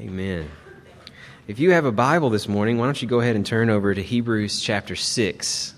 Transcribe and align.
Amen. 0.00 0.48
If 1.48 1.58
you 1.58 1.72
have 1.72 1.84
a 1.84 1.90
Bible 1.90 2.30
this 2.30 2.46
morning, 2.46 2.78
why 2.78 2.84
don't 2.84 3.02
you 3.02 3.08
go 3.08 3.18
ahead 3.18 3.34
and 3.34 3.44
turn 3.44 3.68
over 3.68 3.92
to 3.92 4.00
Hebrews 4.00 4.60
chapter 4.60 4.94
6. 4.94 5.74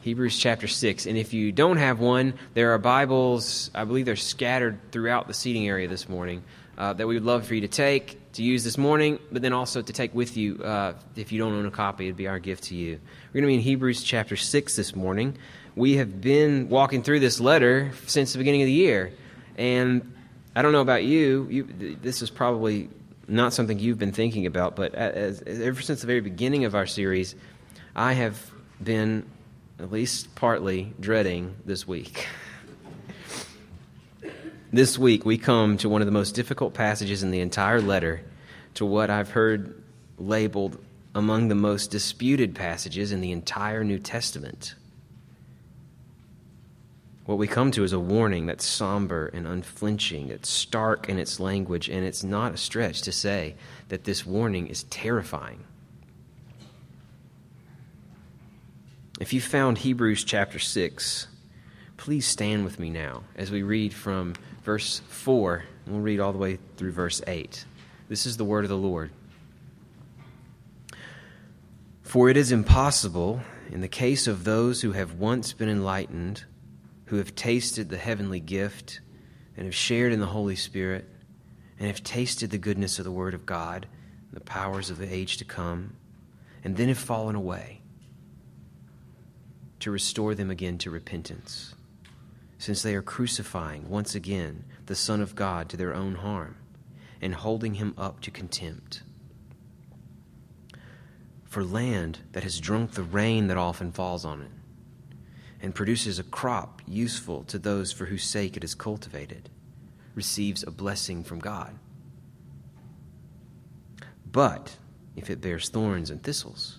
Hebrews 0.00 0.36
chapter 0.36 0.66
6. 0.66 1.06
And 1.06 1.16
if 1.16 1.32
you 1.32 1.52
don't 1.52 1.76
have 1.76 2.00
one, 2.00 2.34
there 2.54 2.72
are 2.74 2.78
Bibles, 2.78 3.70
I 3.72 3.84
believe 3.84 4.06
they're 4.06 4.16
scattered 4.16 4.80
throughout 4.90 5.28
the 5.28 5.34
seating 5.34 5.68
area 5.68 5.86
this 5.86 6.08
morning, 6.08 6.42
uh, 6.78 6.94
that 6.94 7.06
we 7.06 7.14
would 7.14 7.24
love 7.24 7.46
for 7.46 7.54
you 7.54 7.60
to 7.60 7.68
take, 7.68 8.32
to 8.32 8.42
use 8.42 8.64
this 8.64 8.76
morning, 8.76 9.20
but 9.30 9.40
then 9.40 9.52
also 9.52 9.82
to 9.82 9.92
take 9.92 10.12
with 10.16 10.36
you. 10.36 10.56
Uh, 10.56 10.94
if 11.14 11.30
you 11.30 11.38
don't 11.38 11.52
own 11.52 11.66
a 11.66 11.70
copy, 11.70 12.06
it'd 12.06 12.16
be 12.16 12.26
our 12.26 12.40
gift 12.40 12.64
to 12.64 12.74
you. 12.74 12.98
We're 13.28 13.40
going 13.40 13.44
to 13.44 13.48
be 13.48 13.54
in 13.54 13.60
Hebrews 13.60 14.02
chapter 14.02 14.34
6 14.34 14.74
this 14.74 14.96
morning. 14.96 15.36
We 15.76 15.94
have 15.98 16.20
been 16.20 16.70
walking 16.70 17.04
through 17.04 17.20
this 17.20 17.38
letter 17.38 17.92
since 18.08 18.32
the 18.32 18.38
beginning 18.38 18.62
of 18.62 18.66
the 18.66 18.72
year. 18.72 19.12
And 19.56 20.12
I 20.56 20.62
don't 20.62 20.72
know 20.72 20.80
about 20.80 21.04
you, 21.04 21.46
you 21.48 21.96
this 22.02 22.20
is 22.20 22.30
probably 22.30 22.88
not 23.30 23.52
something 23.52 23.78
you've 23.78 23.98
been 23.98 24.12
thinking 24.12 24.46
about, 24.46 24.76
but 24.76 24.94
as, 24.94 25.40
as, 25.42 25.60
ever 25.60 25.80
since 25.80 26.00
the 26.00 26.06
very 26.06 26.20
beginning 26.20 26.64
of 26.64 26.74
our 26.74 26.86
series, 26.86 27.34
I 27.94 28.12
have 28.14 28.50
been, 28.82 29.24
at 29.78 29.90
least 29.90 30.34
partly, 30.34 30.92
dreading 30.98 31.56
this 31.64 31.86
week. 31.86 32.26
this 34.72 34.98
week, 34.98 35.24
we 35.24 35.38
come 35.38 35.76
to 35.78 35.88
one 35.88 36.02
of 36.02 36.06
the 36.06 36.12
most 36.12 36.34
difficult 36.34 36.74
passages 36.74 37.22
in 37.22 37.30
the 37.30 37.40
entire 37.40 37.80
letter, 37.80 38.22
to 38.74 38.84
what 38.84 39.10
I've 39.10 39.30
heard 39.30 39.82
labeled 40.18 40.78
among 41.14 41.48
the 41.48 41.54
most 41.54 41.90
disputed 41.90 42.54
passages 42.54 43.12
in 43.12 43.20
the 43.20 43.32
entire 43.32 43.84
New 43.84 43.98
Testament. 43.98 44.74
What 47.26 47.38
we 47.38 47.46
come 47.46 47.70
to 47.72 47.84
is 47.84 47.92
a 47.92 48.00
warning 48.00 48.46
that's 48.46 48.64
somber 48.64 49.26
and 49.28 49.46
unflinching, 49.46 50.30
it's 50.30 50.48
stark 50.48 51.08
in 51.08 51.18
its 51.18 51.38
language, 51.38 51.88
and 51.88 52.04
it's 52.04 52.24
not 52.24 52.54
a 52.54 52.56
stretch 52.56 53.02
to 53.02 53.12
say 53.12 53.54
that 53.88 54.04
this 54.04 54.26
warning 54.26 54.66
is 54.66 54.84
terrifying. 54.84 55.64
If 59.20 59.34
you 59.34 59.40
found 59.40 59.78
Hebrews 59.78 60.24
chapter 60.24 60.58
6, 60.58 61.26
please 61.98 62.26
stand 62.26 62.64
with 62.64 62.78
me 62.78 62.88
now 62.88 63.24
as 63.36 63.50
we 63.50 63.62
read 63.62 63.92
from 63.92 64.34
verse 64.64 65.02
4, 65.08 65.64
and 65.84 65.94
we'll 65.94 66.02
read 66.02 66.20
all 66.20 66.32
the 66.32 66.38
way 66.38 66.58
through 66.78 66.92
verse 66.92 67.20
8. 67.26 67.66
This 68.08 68.24
is 68.24 68.38
the 68.38 68.44
word 68.44 68.64
of 68.64 68.70
the 68.70 68.78
Lord. 68.78 69.10
For 72.02 72.30
it 72.30 72.36
is 72.38 72.50
impossible, 72.50 73.42
in 73.70 73.82
the 73.82 73.88
case 73.88 74.26
of 74.26 74.44
those 74.44 74.80
who 74.80 74.92
have 74.92 75.14
once 75.14 75.52
been 75.52 75.68
enlightened, 75.68 76.44
who 77.10 77.16
have 77.16 77.34
tasted 77.34 77.88
the 77.88 77.96
heavenly 77.96 78.38
gift 78.38 79.00
and 79.56 79.64
have 79.66 79.74
shared 79.74 80.12
in 80.12 80.20
the 80.20 80.26
Holy 80.26 80.54
Spirit 80.54 81.08
and 81.76 81.88
have 81.88 82.04
tasted 82.04 82.50
the 82.50 82.58
goodness 82.58 83.00
of 83.00 83.04
the 83.04 83.10
Word 83.10 83.34
of 83.34 83.44
God 83.44 83.88
and 84.28 84.40
the 84.40 84.44
powers 84.44 84.90
of 84.90 84.98
the 84.98 85.12
age 85.12 85.36
to 85.38 85.44
come, 85.44 85.96
and 86.62 86.76
then 86.76 86.86
have 86.86 86.98
fallen 86.98 87.34
away, 87.34 87.80
to 89.80 89.90
restore 89.90 90.36
them 90.36 90.52
again 90.52 90.78
to 90.78 90.88
repentance, 90.88 91.74
since 92.58 92.80
they 92.80 92.94
are 92.94 93.02
crucifying 93.02 93.88
once 93.88 94.14
again 94.14 94.64
the 94.86 94.94
Son 94.94 95.20
of 95.20 95.34
God 95.34 95.68
to 95.70 95.76
their 95.76 95.92
own 95.92 96.14
harm 96.14 96.58
and 97.20 97.34
holding 97.34 97.74
him 97.74 97.92
up 97.98 98.20
to 98.20 98.30
contempt. 98.30 99.02
For 101.42 101.64
land 101.64 102.20
that 102.30 102.44
has 102.44 102.60
drunk 102.60 102.92
the 102.92 103.02
rain 103.02 103.48
that 103.48 103.56
often 103.56 103.90
falls 103.90 104.24
on 104.24 104.42
it, 104.42 104.50
and 105.62 105.74
produces 105.74 106.18
a 106.18 106.24
crop 106.24 106.80
useful 106.86 107.44
to 107.44 107.58
those 107.58 107.92
for 107.92 108.06
whose 108.06 108.24
sake 108.24 108.56
it 108.56 108.64
is 108.64 108.74
cultivated, 108.74 109.50
receives 110.14 110.62
a 110.62 110.70
blessing 110.70 111.22
from 111.22 111.38
God. 111.38 111.78
But 114.30 114.76
if 115.16 115.28
it 115.28 115.40
bears 115.40 115.68
thorns 115.68 116.10
and 116.10 116.22
thistles, 116.22 116.78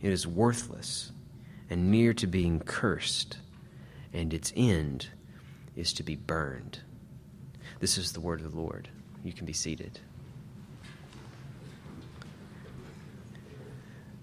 it 0.00 0.10
is 0.10 0.26
worthless 0.26 1.12
and 1.70 1.90
near 1.90 2.14
to 2.14 2.26
being 2.26 2.60
cursed, 2.60 3.38
and 4.12 4.32
its 4.32 4.52
end 4.56 5.08
is 5.76 5.92
to 5.92 6.02
be 6.02 6.16
burned. 6.16 6.80
This 7.80 7.98
is 7.98 8.12
the 8.12 8.20
word 8.20 8.40
of 8.40 8.52
the 8.52 8.60
Lord. 8.60 8.88
You 9.22 9.32
can 9.32 9.46
be 9.46 9.52
seated. 9.52 10.00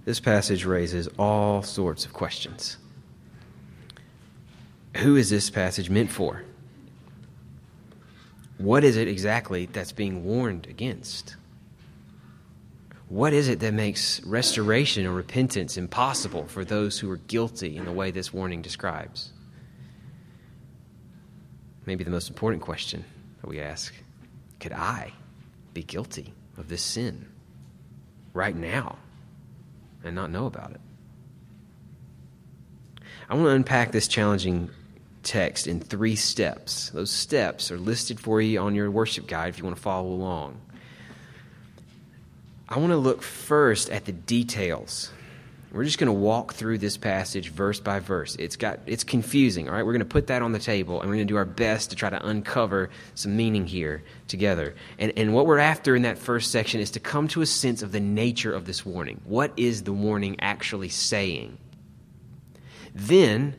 This 0.03 0.19
passage 0.19 0.65
raises 0.65 1.07
all 1.17 1.63
sorts 1.63 2.05
of 2.05 2.13
questions 2.13 2.77
who 4.95 5.15
is 5.15 5.29
this 5.29 5.49
passage 5.49 5.89
meant 5.89 6.09
for? 6.09 6.43
What 8.57 8.83
is 8.83 8.95
it 8.95 9.07
exactly 9.07 9.65
that's 9.65 9.91
being 9.91 10.23
warned 10.23 10.67
against? 10.67 11.35
What 13.09 13.33
is 13.33 13.49
it 13.49 13.59
that 13.59 13.73
makes 13.73 14.23
restoration 14.23 15.05
or 15.05 15.11
repentance 15.11 15.77
impossible 15.77 16.45
for 16.47 16.65
those 16.65 16.97
who 16.97 17.11
are 17.11 17.17
guilty 17.17 17.77
in 17.77 17.85
the 17.85 17.91
way 17.91 18.11
this 18.11 18.33
warning 18.33 18.61
describes? 18.61 19.31
Maybe 21.85 22.03
the 22.03 22.11
most 22.11 22.29
important 22.29 22.63
question 22.63 23.03
that 23.41 23.47
we 23.47 23.59
ask 23.59 23.93
could 24.59 24.73
I 24.73 25.11
be 25.73 25.83
guilty 25.83 26.33
of 26.57 26.69
this 26.69 26.81
sin 26.81 27.27
right 28.33 28.55
now 28.55 28.97
and 30.03 30.15
not 30.15 30.31
know 30.31 30.45
about 30.45 30.71
it? 30.71 30.81
I 33.29 33.35
want 33.35 33.45
to 33.45 33.51
unpack 33.51 33.91
this 33.91 34.07
challenging 34.07 34.69
text 35.25 35.67
in 35.67 35.81
three 35.81 36.15
steps. 36.15 36.89
Those 36.91 37.11
steps 37.11 37.71
are 37.71 37.77
listed 37.77 38.19
for 38.19 38.39
you 38.39 38.59
on 38.59 38.75
your 38.75 38.89
worship 38.89 39.27
guide 39.27 39.49
if 39.49 39.57
you 39.57 39.65
want 39.65 39.75
to 39.75 39.81
follow 39.81 40.07
along. 40.07 40.61
I 42.69 42.79
want 42.79 42.91
to 42.91 42.97
look 42.97 43.21
first 43.21 43.89
at 43.89 44.05
the 44.05 44.11
details. 44.11 45.11
We're 45.71 45.83
just 45.83 45.97
going 45.97 46.07
to 46.07 46.13
walk 46.13 46.53
through 46.53 46.77
this 46.77 46.95
passage 46.95 47.49
verse 47.49 47.81
by 47.81 47.99
verse. 47.99 48.37
It's 48.37 48.55
got 48.55 48.79
it's 48.85 49.03
confusing, 49.03 49.67
all 49.67 49.75
right? 49.75 49.85
We're 49.85 49.91
going 49.91 49.99
to 49.99 50.05
put 50.05 50.27
that 50.27 50.41
on 50.41 50.53
the 50.53 50.59
table 50.59 51.01
and 51.01 51.09
we're 51.09 51.17
going 51.17 51.27
to 51.27 51.31
do 51.33 51.35
our 51.35 51.43
best 51.43 51.89
to 51.89 51.97
try 51.97 52.09
to 52.09 52.25
uncover 52.25 52.91
some 53.13 53.35
meaning 53.35 53.67
here 53.67 54.01
together. 54.29 54.73
And 54.97 55.11
and 55.17 55.33
what 55.33 55.45
we're 55.45 55.57
after 55.57 55.93
in 55.93 56.03
that 56.03 56.17
first 56.17 56.49
section 56.49 56.79
is 56.79 56.91
to 56.91 57.01
come 57.01 57.27
to 57.29 57.41
a 57.41 57.45
sense 57.45 57.81
of 57.81 57.91
the 57.91 57.99
nature 57.99 58.53
of 58.53 58.65
this 58.65 58.85
warning. 58.85 59.19
What 59.25 59.51
is 59.57 59.83
the 59.83 59.91
warning 59.91 60.37
actually 60.39 60.89
saying? 60.89 61.57
Then 62.93 63.55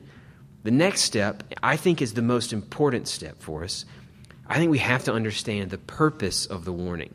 the 0.66 0.72
next 0.72 1.03
step, 1.03 1.44
I 1.62 1.77
think, 1.77 2.03
is 2.03 2.15
the 2.15 2.22
most 2.22 2.53
important 2.53 3.06
step 3.06 3.41
for 3.41 3.62
us. 3.62 3.84
I 4.49 4.56
think 4.56 4.72
we 4.72 4.78
have 4.78 5.04
to 5.04 5.12
understand 5.12 5.71
the 5.71 5.78
purpose 5.78 6.44
of 6.44 6.65
the 6.65 6.72
warning. 6.72 7.15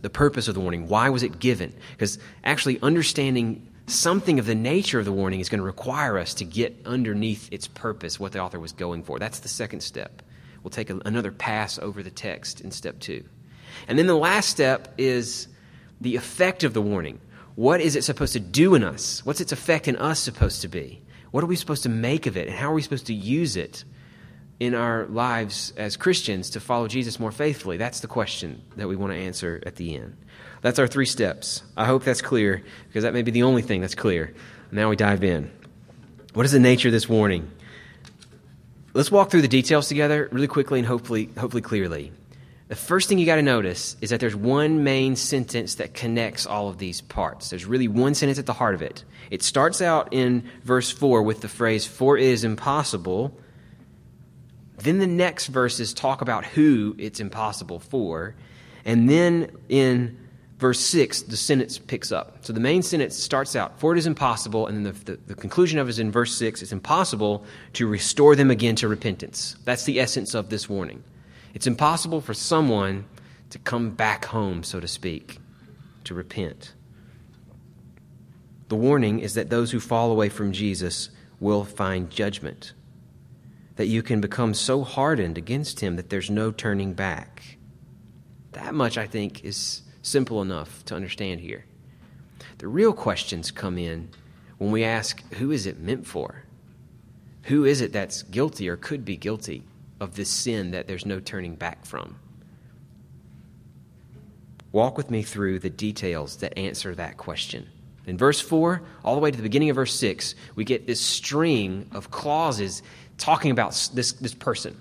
The 0.00 0.08
purpose 0.08 0.48
of 0.48 0.54
the 0.54 0.60
warning. 0.60 0.88
Why 0.88 1.10
was 1.10 1.22
it 1.22 1.38
given? 1.38 1.74
Because 1.92 2.18
actually, 2.42 2.80
understanding 2.80 3.68
something 3.86 4.38
of 4.38 4.46
the 4.46 4.54
nature 4.54 4.98
of 4.98 5.04
the 5.04 5.12
warning 5.12 5.40
is 5.40 5.50
going 5.50 5.58
to 5.58 5.64
require 5.66 6.16
us 6.16 6.32
to 6.34 6.46
get 6.46 6.74
underneath 6.86 7.52
its 7.52 7.68
purpose, 7.68 8.18
what 8.18 8.32
the 8.32 8.38
author 8.38 8.58
was 8.58 8.72
going 8.72 9.02
for. 9.02 9.18
That's 9.18 9.40
the 9.40 9.48
second 9.48 9.82
step. 9.82 10.22
We'll 10.62 10.70
take 10.70 10.88
a, 10.88 10.98
another 11.04 11.32
pass 11.32 11.78
over 11.78 12.02
the 12.02 12.10
text 12.10 12.62
in 12.62 12.70
step 12.70 13.00
two. 13.00 13.22
And 13.86 13.98
then 13.98 14.06
the 14.06 14.16
last 14.16 14.48
step 14.48 14.94
is 14.96 15.46
the 16.00 16.16
effect 16.16 16.64
of 16.64 16.72
the 16.72 16.80
warning. 16.80 17.20
What 17.54 17.82
is 17.82 17.96
it 17.96 18.04
supposed 18.04 18.32
to 18.32 18.40
do 18.40 18.74
in 18.74 18.82
us? 18.82 19.26
What's 19.26 19.42
its 19.42 19.52
effect 19.52 19.88
in 19.88 19.96
us 19.96 20.18
supposed 20.20 20.62
to 20.62 20.68
be? 20.68 21.02
What 21.30 21.44
are 21.44 21.46
we 21.46 21.56
supposed 21.56 21.84
to 21.84 21.88
make 21.88 22.26
of 22.26 22.36
it? 22.36 22.48
And 22.48 22.56
how 22.56 22.70
are 22.70 22.74
we 22.74 22.82
supposed 22.82 23.06
to 23.06 23.14
use 23.14 23.56
it 23.56 23.84
in 24.58 24.74
our 24.74 25.06
lives 25.06 25.72
as 25.76 25.96
Christians 25.96 26.50
to 26.50 26.60
follow 26.60 26.88
Jesus 26.88 27.20
more 27.20 27.32
faithfully? 27.32 27.76
That's 27.76 28.00
the 28.00 28.06
question 28.06 28.62
that 28.76 28.88
we 28.88 28.96
want 28.96 29.12
to 29.12 29.18
answer 29.18 29.62
at 29.64 29.76
the 29.76 29.96
end. 29.96 30.16
That's 30.62 30.78
our 30.78 30.86
three 30.86 31.06
steps. 31.06 31.62
I 31.76 31.86
hope 31.86 32.04
that's 32.04 32.22
clear 32.22 32.62
because 32.88 33.04
that 33.04 33.14
may 33.14 33.22
be 33.22 33.30
the 33.30 33.44
only 33.44 33.62
thing 33.62 33.80
that's 33.80 33.94
clear. 33.94 34.34
Now 34.70 34.90
we 34.90 34.96
dive 34.96 35.24
in. 35.24 35.50
What 36.34 36.46
is 36.46 36.52
the 36.52 36.60
nature 36.60 36.88
of 36.88 36.92
this 36.92 37.08
warning? 37.08 37.50
Let's 38.92 39.10
walk 39.10 39.30
through 39.30 39.42
the 39.42 39.48
details 39.48 39.88
together 39.88 40.28
really 40.32 40.48
quickly 40.48 40.80
and 40.80 40.86
hopefully, 40.86 41.30
hopefully 41.38 41.62
clearly. 41.62 42.12
The 42.70 42.76
first 42.76 43.08
thing 43.08 43.18
you 43.18 43.26
got 43.26 43.34
to 43.34 43.42
notice 43.42 43.96
is 44.00 44.10
that 44.10 44.20
there's 44.20 44.36
one 44.36 44.84
main 44.84 45.16
sentence 45.16 45.74
that 45.74 45.92
connects 45.92 46.46
all 46.46 46.68
of 46.68 46.78
these 46.78 47.00
parts. 47.00 47.50
There's 47.50 47.66
really 47.66 47.88
one 47.88 48.14
sentence 48.14 48.38
at 48.38 48.46
the 48.46 48.52
heart 48.52 48.76
of 48.76 48.82
it. 48.82 49.02
It 49.28 49.42
starts 49.42 49.82
out 49.82 50.10
in 50.12 50.48
verse 50.62 50.88
4 50.88 51.24
with 51.24 51.40
the 51.40 51.48
phrase, 51.48 51.84
For 51.84 52.16
it 52.16 52.22
is 52.22 52.44
impossible. 52.44 53.36
Then 54.78 55.00
the 55.00 55.08
next 55.08 55.48
verses 55.48 55.92
talk 55.92 56.22
about 56.22 56.44
who 56.44 56.94
it's 56.96 57.18
impossible 57.18 57.80
for. 57.80 58.36
And 58.84 59.10
then 59.10 59.50
in 59.68 60.16
verse 60.58 60.78
6, 60.78 61.22
the 61.22 61.36
sentence 61.36 61.76
picks 61.76 62.12
up. 62.12 62.44
So 62.44 62.52
the 62.52 62.60
main 62.60 62.82
sentence 62.82 63.16
starts 63.16 63.56
out, 63.56 63.80
For 63.80 63.92
it 63.96 63.98
is 63.98 64.06
impossible. 64.06 64.68
And 64.68 64.76
then 64.86 64.94
the, 64.94 65.12
the, 65.16 65.20
the 65.26 65.34
conclusion 65.34 65.80
of 65.80 65.88
it 65.88 65.90
is 65.90 65.98
in 65.98 66.12
verse 66.12 66.36
6, 66.36 66.62
It's 66.62 66.70
impossible 66.70 67.44
to 67.72 67.88
restore 67.88 68.36
them 68.36 68.48
again 68.48 68.76
to 68.76 68.86
repentance. 68.86 69.56
That's 69.64 69.86
the 69.86 69.98
essence 69.98 70.34
of 70.34 70.50
this 70.50 70.68
warning. 70.68 71.02
It's 71.54 71.66
impossible 71.66 72.20
for 72.20 72.34
someone 72.34 73.06
to 73.50 73.58
come 73.58 73.90
back 73.90 74.26
home, 74.26 74.62
so 74.62 74.80
to 74.80 74.88
speak, 74.88 75.38
to 76.04 76.14
repent. 76.14 76.74
The 78.68 78.76
warning 78.76 79.18
is 79.18 79.34
that 79.34 79.50
those 79.50 79.72
who 79.72 79.80
fall 79.80 80.12
away 80.12 80.28
from 80.28 80.52
Jesus 80.52 81.10
will 81.40 81.64
find 81.64 82.10
judgment, 82.10 82.72
that 83.76 83.86
you 83.86 84.02
can 84.02 84.20
become 84.20 84.54
so 84.54 84.84
hardened 84.84 85.36
against 85.36 85.80
him 85.80 85.96
that 85.96 86.10
there's 86.10 86.30
no 86.30 86.52
turning 86.52 86.92
back. 86.92 87.58
That 88.52 88.74
much, 88.74 88.96
I 88.96 89.06
think, 89.06 89.44
is 89.44 89.82
simple 90.02 90.40
enough 90.42 90.84
to 90.84 90.94
understand 90.94 91.40
here. 91.40 91.64
The 92.58 92.68
real 92.68 92.92
questions 92.92 93.50
come 93.50 93.78
in 93.78 94.10
when 94.58 94.70
we 94.70 94.84
ask, 94.84 95.20
who 95.34 95.50
is 95.50 95.66
it 95.66 95.80
meant 95.80 96.06
for? 96.06 96.44
Who 97.44 97.64
is 97.64 97.80
it 97.80 97.92
that's 97.92 98.22
guilty 98.22 98.68
or 98.68 98.76
could 98.76 99.04
be 99.04 99.16
guilty 99.16 99.64
of 100.00 100.16
this 100.16 100.28
sin 100.28 100.70
that 100.72 100.86
there's 100.86 101.06
no 101.06 101.20
turning 101.20 101.54
back 101.54 101.84
from? 101.84 102.16
Walk 104.72 104.96
with 104.96 105.10
me 105.10 105.22
through 105.22 105.58
the 105.58 105.70
details 105.70 106.36
that 106.38 106.56
answer 106.56 106.94
that 106.94 107.16
question. 107.16 107.68
In 108.06 108.16
verse 108.16 108.40
4, 108.40 108.82
all 109.04 109.14
the 109.14 109.20
way 109.20 109.30
to 109.30 109.36
the 109.36 109.42
beginning 109.42 109.70
of 109.70 109.76
verse 109.76 109.94
6, 109.94 110.34
we 110.54 110.64
get 110.64 110.86
this 110.86 111.00
string 111.00 111.88
of 111.92 112.10
clauses 112.10 112.82
talking 113.18 113.50
about 113.50 113.70
this, 113.94 114.12
this 114.12 114.34
person, 114.34 114.80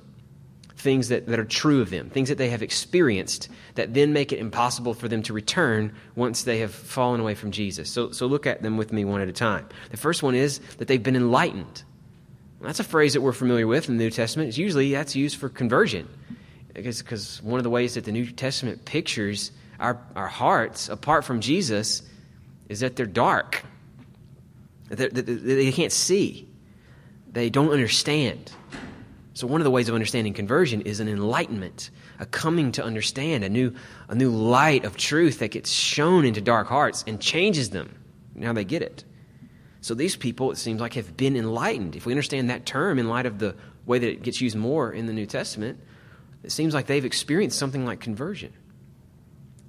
things 0.76 1.10
that, 1.10 1.28
that 1.28 1.40
are 1.40 1.46
true 1.46 1.82
of 1.82 1.90
them, 1.90 2.10
things 2.10 2.30
that 2.30 2.38
they 2.38 2.50
have 2.50 2.62
experienced 2.62 3.50
that 3.76 3.94
then 3.94 4.14
make 4.14 4.32
it 4.32 4.40
impossible 4.40 4.94
for 4.94 5.08
them 5.08 5.22
to 5.24 5.34
return 5.34 5.94
once 6.16 6.44
they 6.44 6.60
have 6.60 6.74
fallen 6.74 7.20
away 7.20 7.36
from 7.36 7.52
Jesus. 7.52 7.90
So, 7.90 8.12
so 8.12 8.28
look 8.28 8.48
at 8.48 8.62
them 8.62 8.78
with 8.78 8.94
me 8.94 9.04
one 9.06 9.22
at 9.22 9.28
a 9.28 9.34
time. 9.34 9.68
The 9.92 9.98
first 9.98 10.24
one 10.24 10.36
is 10.36 10.60
that 10.78 10.88
they've 10.88 11.02
been 11.02 11.16
enlightened. 11.16 11.84
That's 12.62 12.80
a 12.80 12.84
phrase 12.84 13.14
that 13.14 13.22
we're 13.22 13.32
familiar 13.32 13.68
with 13.68 13.88
in 13.90 13.98
the 13.98 14.04
New 14.04 14.10
Testament. 14.10 14.50
It's 14.50 14.58
usually 14.58 14.92
that's 14.92 15.16
used 15.16 15.38
for 15.38 15.50
conversion. 15.50 16.08
Because 16.74 17.42
one 17.42 17.60
of 17.60 17.64
the 17.64 17.70
ways 17.70 17.96
that 17.96 18.06
the 18.06 18.12
New 18.12 18.30
Testament 18.32 18.86
pictures 18.86 19.52
our, 19.80 20.00
our 20.16 20.28
hearts 20.28 20.90
apart 20.90 21.24
from 21.24 21.40
Jesus 21.40 22.04
is 22.68 22.82
that 22.82 22.96
they're 22.96 23.06
dark. 23.06 23.64
They're, 24.90 25.10
they 25.10 25.72
can't 25.72 25.92
see. 25.92 26.48
They 27.32 27.50
don't 27.50 27.72
understand. 27.72 28.52
So, 29.34 29.48
one 29.48 29.62
of 29.62 29.66
the 29.66 29.72
ways 29.72 29.88
of 29.88 29.96
understanding 29.96 30.34
conversion 30.34 30.82
is 30.82 31.00
an 31.00 31.08
enlightenment, 31.08 31.92
a 32.20 32.26
coming 32.26 32.74
to 32.74 32.84
understand, 32.84 33.44
a 33.44 33.50
new, 33.50 33.74
a 34.10 34.16
new 34.16 34.32
light 34.32 34.84
of 34.84 34.98
truth 34.98 35.40
that 35.40 35.52
gets 35.52 35.70
shone 35.70 36.26
into 36.26 36.42
dark 36.42 36.68
hearts 36.68 37.06
and 37.08 37.22
changes 37.22 37.70
them. 37.70 37.96
Now 38.36 38.52
they 38.52 38.66
get 38.66 38.82
it. 38.82 39.06
So, 39.82 39.94
these 39.94 40.16
people, 40.16 40.52
it 40.52 40.58
seems 40.58 40.82
like, 40.82 40.94
have 40.96 41.16
been 41.16 41.36
enlightened. 41.36 41.96
If 41.96 42.06
we 42.06 42.14
understand 42.14 42.50
that 42.50 42.66
term 42.66 43.00
in 43.00 43.08
light 43.08 43.26
of 43.26 43.40
the 43.40 43.56
way 43.86 44.00
that 44.00 44.10
it 44.10 44.24
gets 44.24 44.42
used 44.42 44.56
more 44.56 44.92
in 44.92 45.06
the 45.06 45.14
New 45.14 45.26
Testament, 45.26 45.80
it 46.44 46.52
seems 46.52 46.74
like 46.74 46.88
they've 46.88 47.06
experienced 47.06 47.58
something 47.58 47.86
like 47.86 48.00
conversion. 48.00 48.54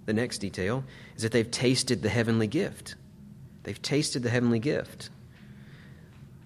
The 0.06 0.12
next 0.12 0.38
detail 0.38 0.84
is 1.16 1.22
that 1.22 1.32
they've 1.32 1.50
tasted 1.50 2.02
the 2.02 2.08
heavenly 2.08 2.46
gift. 2.46 2.96
They've 3.62 3.80
tasted 3.80 4.22
the 4.22 4.30
heavenly 4.30 4.58
gift. 4.58 5.10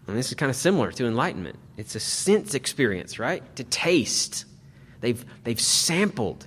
And 0.06 0.16
this 0.16 0.28
is 0.28 0.34
kind 0.34 0.50
of 0.50 0.56
similar 0.56 0.92
to 0.92 1.06
enlightenment. 1.06 1.58
It's 1.76 1.94
a 1.94 2.00
sense 2.00 2.54
experience, 2.54 3.18
right? 3.18 3.42
To 3.56 3.64
taste. 3.64 4.44
They've, 5.00 5.24
they've 5.44 5.60
sampled 5.60 6.46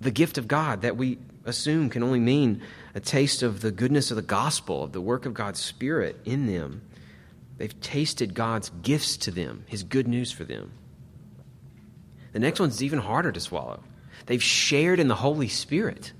the 0.00 0.10
gift 0.10 0.38
of 0.38 0.46
God 0.46 0.82
that 0.82 0.96
we 0.96 1.18
assume 1.44 1.90
can 1.90 2.02
only 2.02 2.20
mean 2.20 2.62
a 2.94 3.00
taste 3.00 3.42
of 3.42 3.60
the 3.60 3.72
goodness 3.72 4.10
of 4.10 4.16
the 4.16 4.22
gospel, 4.22 4.84
of 4.84 4.92
the 4.92 5.00
work 5.00 5.26
of 5.26 5.34
God's 5.34 5.60
Spirit 5.60 6.20
in 6.24 6.46
them. 6.46 6.82
They've 7.58 7.80
tasted 7.80 8.34
God's 8.34 8.70
gifts 8.82 9.16
to 9.18 9.30
them, 9.30 9.64
His 9.66 9.82
good 9.82 10.08
news 10.08 10.32
for 10.32 10.44
them. 10.44 10.72
The 12.32 12.38
next 12.40 12.60
one's 12.60 12.82
even 12.82 12.98
harder 12.98 13.32
to 13.32 13.40
swallow. 13.40 13.82
They've 14.26 14.42
shared 14.42 15.00
in 15.00 15.08
the 15.08 15.14
Holy 15.14 15.48
Spirit. 15.48 16.12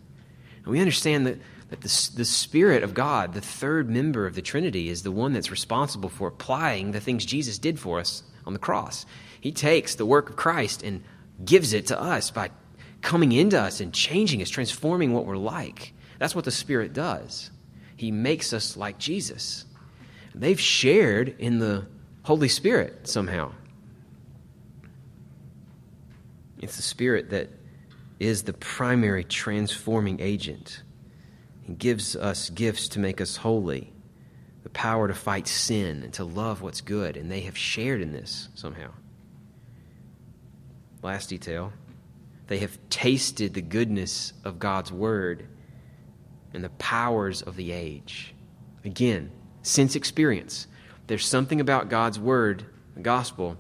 And 0.59 0.67
we 0.67 0.81
understand 0.81 1.26
that, 1.26 1.38
that 1.71 1.81
the, 1.81 2.11
the 2.17 2.25
Spirit 2.25 2.82
of 2.82 2.94
God, 2.94 3.35
the 3.35 3.41
third 3.41 3.88
member 3.88 4.27
of 4.27 4.35
the 4.35 4.43
Trinity, 4.43 4.88
is 4.88 5.03
the 5.03 5.11
one 5.11 5.32
that's 5.32 5.50
responsible 5.50 6.09
for 6.09 6.29
applying 6.29 6.93
the 6.93 7.00
things 7.00 7.25
Jesus 7.25 7.59
did 7.59 7.79
for 7.79 7.99
us 7.99 8.23
on 8.47 8.53
the 8.53 8.59
cross. 8.59 9.06
He 9.41 9.53
takes 9.53 9.94
the 9.94 10.06
work 10.06 10.31
of 10.31 10.37
Christ 10.37 10.82
and 10.82 11.03
gives 11.44 11.73
it 11.73 11.88
to 11.88 12.00
us 12.00 12.31
by 12.31 12.50
coming 13.03 13.32
into 13.32 13.61
us 13.61 13.81
and 13.81 13.93
changing 13.93 14.41
us, 14.41 14.49
transforming 14.49 15.12
what 15.12 15.27
we're 15.27 15.37
like. 15.37 15.93
That's 16.25 16.35
what 16.35 16.47
the 16.47 16.50
Spirit 16.50 16.94
does. 16.94 17.50
He 17.97 18.11
makes 18.11 18.55
us 18.55 18.79
like 18.79 18.97
Jesus. 18.97 19.67
They've 20.35 20.59
shared 20.59 21.37
in 21.38 21.59
the 21.59 21.87
Holy 22.23 22.49
Spirit 22.49 23.06
somehow. 23.06 23.53
It's 26.62 26.76
the 26.76 26.82
Spirit 26.82 27.29
that 27.29 27.50
is 28.19 28.44
the 28.44 28.55
primary 28.55 29.23
transforming 29.23 30.19
agent. 30.21 30.82
He 31.61 31.75
gives 31.75 32.17
us 32.17 32.49
gifts 32.49 32.88
to 32.88 33.00
make 33.00 33.20
us 33.20 33.37
holy, 33.37 33.93
the 34.62 34.70
power 34.70 35.09
to 35.09 35.15
fight 35.15 35.47
sin 35.47 36.03
and 36.05 36.15
to 36.15 36.25
love 36.25 36.62
what's 36.62 36.81
good, 36.81 37.19
and 37.19 37.31
they 37.31 37.41
have 37.41 37.59
shared 37.59 38.00
in 38.00 38.12
this 38.12 38.49
somehow. 38.55 38.93
Last 41.03 41.29
detail 41.29 41.75
they 42.47 42.61
have 42.61 42.79
tasted 42.88 43.53
the 43.53 43.61
goodness 43.61 44.32
of 44.43 44.59
God's 44.59 44.91
word 44.91 45.49
and 46.55 46.65
the 46.65 46.71
powers 46.71 47.43
of 47.43 47.56
the 47.56 47.73
age. 47.73 48.35
Again, 48.85 49.31
since 49.62 49.97
experience, 49.97 50.67
there's 51.06 51.27
something 51.27 51.61
about 51.61 51.89
God's 51.89 52.19
word, 52.19 52.65
the 52.95 53.03
gospel, 53.03 53.56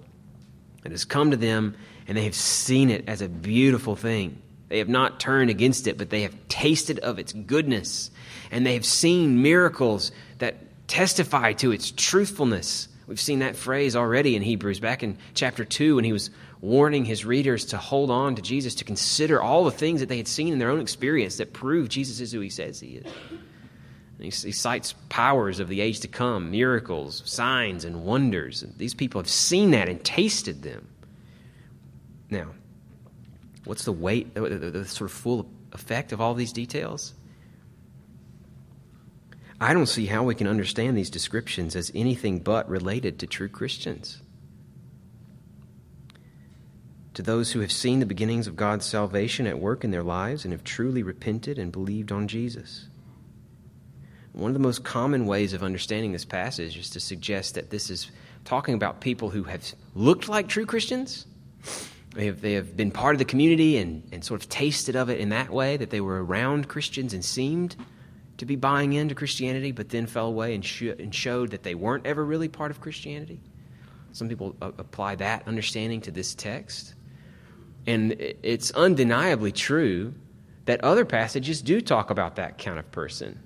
that 0.82 0.92
has 0.92 1.04
come 1.04 1.30
to 1.30 1.36
them 1.36 1.74
and 2.06 2.16
they 2.16 2.24
have 2.24 2.34
seen 2.34 2.90
it 2.90 3.04
as 3.08 3.22
a 3.22 3.28
beautiful 3.28 3.96
thing. 3.96 4.40
They 4.68 4.78
have 4.78 4.88
not 4.88 5.20
turned 5.20 5.50
against 5.50 5.86
it, 5.86 5.98
but 5.98 6.10
they 6.10 6.22
have 6.22 6.36
tasted 6.48 6.98
of 7.00 7.18
its 7.18 7.32
goodness. 7.32 8.10
And 8.50 8.66
they 8.66 8.74
have 8.74 8.84
seen 8.84 9.42
miracles 9.42 10.12
that 10.38 10.56
testify 10.88 11.52
to 11.54 11.72
its 11.72 11.90
truthfulness. 11.90 12.88
We've 13.06 13.20
seen 13.20 13.38
that 13.40 13.56
phrase 13.56 13.96
already 13.96 14.36
in 14.36 14.42
Hebrews 14.42 14.80
back 14.80 15.02
in 15.02 15.18
chapter 15.34 15.64
2 15.64 15.96
when 15.96 16.04
he 16.04 16.12
was 16.12 16.30
warning 16.64 17.04
his 17.04 17.24
readers 17.24 17.66
to 17.66 17.76
hold 17.76 18.10
on 18.10 18.34
to 18.36 18.42
Jesus, 18.42 18.74
to 18.76 18.84
consider 18.84 19.40
all 19.40 19.64
the 19.64 19.70
things 19.70 20.00
that 20.00 20.08
they 20.08 20.16
had 20.16 20.28
seen 20.28 20.52
in 20.52 20.58
their 20.58 20.70
own 20.70 20.80
experience 20.80 21.36
that 21.36 21.52
prove 21.52 21.88
Jesus 21.88 22.20
is 22.20 22.32
who 22.32 22.40
he 22.40 22.50
says 22.50 22.80
he 22.80 22.96
is. 22.96 23.12
He, 24.18 24.24
he, 24.24 24.52
cites 24.52 24.94
powers 25.08 25.60
of 25.60 25.68
the 25.68 25.80
age 25.80 26.00
to 26.00 26.08
come, 26.08 26.50
miracles, 26.50 27.22
signs, 27.26 27.84
and 27.84 28.04
wonders. 28.04 28.62
And 28.62 28.76
these 28.78 28.94
people 28.94 29.20
have 29.20 29.28
seen 29.28 29.72
that 29.72 29.88
and 29.88 30.02
tasted 30.02 30.62
them. 30.62 30.88
Now, 32.30 32.52
What's 33.64 33.84
the 33.84 33.92
weight, 33.92 34.34
the, 34.34 34.40
the, 34.42 34.70
the 34.70 34.84
sort 34.84 35.10
of 35.10 35.16
full 35.16 35.46
effect 35.72 36.12
of 36.12 36.20
all 36.20 36.34
these 36.34 36.52
details? 36.52 37.14
I 39.60 39.72
don't 39.72 39.86
see 39.86 40.06
how 40.06 40.24
we 40.24 40.34
can 40.34 40.46
understand 40.46 40.96
these 40.96 41.10
descriptions 41.10 41.74
as 41.74 41.90
anything 41.94 42.40
but 42.40 42.68
related 42.68 43.18
to 43.20 43.26
true 43.26 43.48
Christians. 43.48 44.20
To 47.14 47.22
those 47.22 47.52
who 47.52 47.60
have 47.60 47.72
seen 47.72 48.00
the 48.00 48.06
beginnings 48.06 48.46
of 48.46 48.56
God's 48.56 48.84
salvation 48.86 49.46
at 49.46 49.58
work 49.58 49.84
in 49.84 49.90
their 49.90 50.02
lives 50.02 50.44
and 50.44 50.52
have 50.52 50.64
truly 50.64 51.02
repented 51.02 51.58
and 51.58 51.70
believed 51.70 52.10
on 52.10 52.28
Jesus. 52.28 52.88
One 54.32 54.50
of 54.50 54.54
the 54.54 54.60
most 54.60 54.82
common 54.82 55.26
ways 55.26 55.52
of 55.52 55.62
understanding 55.62 56.12
this 56.12 56.24
passage 56.24 56.76
is 56.76 56.90
to 56.90 57.00
suggest 57.00 57.54
that 57.54 57.70
this 57.70 57.88
is 57.88 58.10
talking 58.44 58.74
about 58.74 59.00
people 59.00 59.30
who 59.30 59.44
have 59.44 59.74
looked 59.94 60.28
like 60.28 60.48
true 60.48 60.66
Christians 60.66 61.26
they 62.14 62.26
have, 62.26 62.40
they 62.40 62.52
have 62.52 62.76
been 62.76 62.92
part 62.92 63.14
of 63.14 63.18
the 63.18 63.24
community 63.24 63.76
and, 63.76 64.08
and 64.12 64.24
sort 64.24 64.40
of 64.40 64.48
tasted 64.48 64.94
of 64.94 65.10
it 65.10 65.18
in 65.18 65.30
that 65.30 65.50
way, 65.50 65.76
that 65.76 65.90
they 65.90 66.00
were 66.00 66.24
around 66.24 66.68
Christians 66.68 67.12
and 67.12 67.24
seemed 67.24 67.74
to 68.38 68.46
be 68.46 68.56
buying 68.56 68.92
into 68.92 69.14
Christianity, 69.14 69.72
but 69.72 69.88
then 69.88 70.06
fell 70.06 70.28
away 70.28 70.54
and, 70.54 70.64
sh- 70.64 70.82
and 70.82 71.14
showed 71.14 71.50
that 71.50 71.64
they 71.64 71.74
weren't 71.74 72.06
ever 72.06 72.24
really 72.24 72.48
part 72.48 72.70
of 72.70 72.80
Christianity. 72.80 73.40
Some 74.12 74.28
people 74.28 74.56
apply 74.60 75.16
that 75.16 75.46
understanding 75.48 76.00
to 76.02 76.12
this 76.12 76.36
text. 76.36 76.93
And 77.86 78.12
it's 78.18 78.70
undeniably 78.70 79.52
true 79.52 80.14
that 80.64 80.82
other 80.82 81.04
passages 81.04 81.60
do 81.60 81.80
talk 81.80 82.10
about 82.10 82.36
that 82.36 82.58
kind 82.58 82.78
of 82.78 82.90
person. 82.90 83.38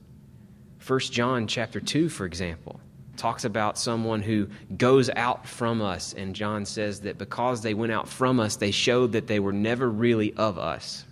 1 0.86 1.00
John 1.00 1.46
chapter 1.46 1.80
2, 1.80 2.08
for 2.08 2.24
example 2.24 2.80
talks 3.18 3.44
about 3.44 3.76
someone 3.76 4.22
who 4.22 4.48
goes 4.76 5.10
out 5.10 5.46
from 5.46 5.82
us. 5.82 6.14
And 6.14 6.34
John 6.34 6.64
says 6.64 7.00
that 7.00 7.18
because 7.18 7.60
they 7.60 7.74
went 7.74 7.92
out 7.92 8.08
from 8.08 8.40
us, 8.40 8.56
they 8.56 8.70
showed 8.70 9.12
that 9.12 9.26
they 9.26 9.40
were 9.40 9.52
never 9.52 9.90
really 9.90 10.32
of 10.34 10.58
us. 10.58 11.04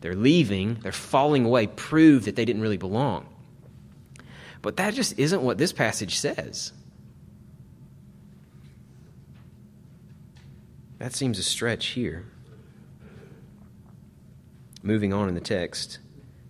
They're 0.00 0.14
leaving, 0.14 0.78
they're 0.82 0.92
falling 0.92 1.44
away, 1.44 1.68
prove 1.68 2.24
that 2.24 2.34
they 2.36 2.44
didn't 2.44 2.62
really 2.62 2.76
belong. 2.76 3.28
But 4.60 4.78
that 4.78 4.94
just 4.94 5.18
isn't 5.18 5.42
what 5.42 5.58
this 5.58 5.72
passage 5.72 6.18
says. 6.18 6.72
That 10.98 11.14
seems 11.14 11.38
a 11.38 11.42
stretch 11.42 11.88
here. 11.88 12.24
Moving 14.84 15.14
on 15.14 15.28
in 15.28 15.34
the 15.34 15.40
text, 15.40 15.98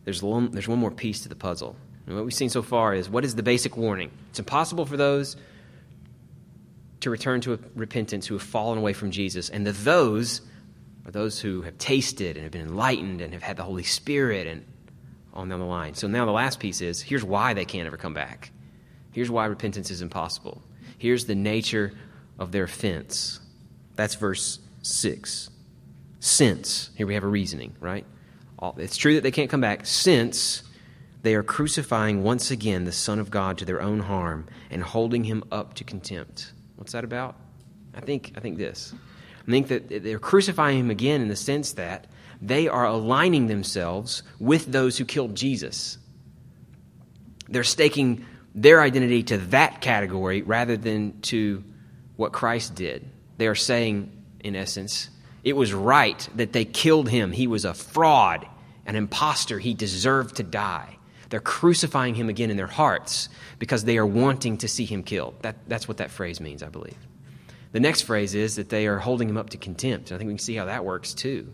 there's 0.05 0.21
one, 0.23 0.51
there's 0.51 0.67
one 0.67 0.81
more 0.81 0.91
piece 0.91 1.21
to 1.21 1.29
the 1.29 1.37
puzzle. 1.37 1.77
And 2.07 2.17
what 2.17 2.25
we've 2.25 2.35
seen 2.35 2.51
so 2.51 2.63
far 2.63 2.93
is 2.93 3.09
what 3.09 3.25
is 3.25 3.37
the 3.37 3.45
basic 3.45 3.77
warning? 3.77 4.11
It's 4.31 4.41
impossible 4.41 4.87
for 4.87 4.97
those 4.97 5.37
to 7.01 7.11
return 7.11 7.41
to 7.43 7.61
repentance 7.77 8.27
who 8.27 8.35
have 8.35 8.43
fallen 8.43 8.77
away 8.77 8.93
from 8.93 9.13
Jesus, 9.13 9.51
and 9.51 9.65
the 9.65 9.71
those 9.71 10.41
are 11.07 11.13
those 11.13 11.39
who 11.39 11.63
have 11.63 11.79
tasted 11.79 12.37
and 12.37 12.43
have 12.43 12.53
been 12.53 12.67
enlightened 12.67 13.21
and 13.21 13.33
have 13.35 13.43
had 13.43 13.57
the 13.57 13.63
Holy 13.63 13.85
Spirit 13.85 14.49
and 14.49 14.65
on 15.33 15.49
down 15.49 15.61
the 15.61 15.67
line. 15.67 15.95
So 15.95 16.09
now 16.09 16.25
the 16.25 16.33
last 16.33 16.59
piece 16.59 16.81
is 16.81 17.01
here's 17.01 17.23
why 17.23 17.55
they 17.55 17.65
can't 17.65 17.87
ever 17.87 17.97
come 17.97 18.15
back. 18.15 18.51
Here's 19.13 19.31
why 19.31 19.47
repentance 19.47 19.93
is 19.93 20.03
impossible. 20.03 20.61
Here's 20.99 21.27
the 21.27 21.37
nature 21.37 21.93
of 22.39 22.51
their 22.51 22.65
offense. 22.65 23.39
That's 23.95 24.17
verse 24.17 24.59
6. 24.83 25.51
Since, 26.19 26.91
here 26.97 27.07
we 27.07 27.15
have 27.15 27.23
a 27.23 27.29
reasoning, 27.29 27.77
right? 27.81 28.05
It's 28.79 28.97
true 28.97 29.15
that 29.15 29.23
they 29.23 29.31
can't 29.31 29.51
come 29.51 29.61
back 29.61 29.87
since 29.87 30.63
they 31.23 31.35
are 31.35 31.43
crucifying 31.43 32.23
once 32.23 32.51
again 32.51 32.85
the 32.85 32.93
Son 32.93 33.19
of 33.19 33.31
God 33.31 33.59
to 33.59 33.65
their 33.65 33.81
own 33.81 34.01
harm 34.01 34.47
and 34.71 34.83
holding 34.83 35.25
him 35.25 35.43
up 35.51 35.75
to 35.75 35.85
contempt. 35.85 36.53
What's 36.77 36.93
that 36.93 37.05
about? 37.05 37.37
I 37.95 38.01
think, 38.01 38.33
I 38.37 38.41
think 38.41 38.59
this. 38.59 38.95
I 39.47 39.51
think 39.51 39.69
that 39.69 39.89
they're 39.89 40.19
crucifying 40.19 40.79
him 40.79 40.91
again 40.91 41.21
in 41.21 41.29
the 41.29 41.37
sense 41.37 41.73
that 41.73 42.07
they 42.43 42.69
are 42.69 42.87
aligning 42.87 43.47
themselves 43.47 44.23
with 44.39 44.67
those 44.67 44.99
who 44.99 45.05
killed 45.05 45.35
Jesus. 45.35 45.99
They're 47.49 47.65
staking 47.65 48.27
their 48.55 48.81
identity 48.81 49.23
to 49.25 49.39
that 49.39 49.81
category 49.81 50.43
rather 50.43 50.77
than 50.77 51.21
to 51.23 51.65
what 52.17 52.33
Christ 52.33 52.75
did. 52.75 53.09
They 53.39 53.47
are 53.47 53.55
saying, 53.55 54.11
in 54.41 54.55
essence, 54.55 55.11
it 55.43 55.57
was 55.57 55.73
right 55.73 56.29
that 56.37 56.53
they 56.53 56.65
killed 56.65 57.09
him. 57.09 57.33
He 57.33 57.47
was 57.47 57.65
a 57.65 57.75
fraud, 57.75 58.47
an 58.87 58.97
impostor. 58.97 59.59
He 59.59 59.75
deserved 59.75 60.37
to 60.37 60.43
die. 60.43 60.99
They're 61.31 61.41
crucifying 61.41 62.15
him 62.15 62.29
again 62.29 62.51
in 62.51 62.57
their 62.57 62.67
hearts 62.67 63.29
because 63.59 63.85
they 63.85 63.99
are 63.99 64.07
wanting 64.07 64.59
to 64.59 64.69
see 64.69 64.85
him 64.85 65.03
killed. 65.03 65.35
That, 65.43 65.57
that's 65.69 65.89
what 65.89 65.97
that 65.97 66.11
phrase 66.11 66.41
means, 66.41 66.63
I 66.63 66.69
believe. 66.69 66.97
The 67.73 67.81
next 67.81 68.03
phrase 68.03 68.35
is 68.35 68.57
that 68.57 68.69
they 68.69 68.87
are 68.87 68.99
holding 68.99 69.29
him 69.29 69.37
up 69.37 69.51
to 69.51 69.57
contempt. 69.57 70.13
I 70.13 70.19
think 70.19 70.29
we 70.29 70.35
can 70.35 70.39
see 70.39 70.55
how 70.55 70.67
that 70.67 70.85
works 70.85 71.13
too. 71.13 71.53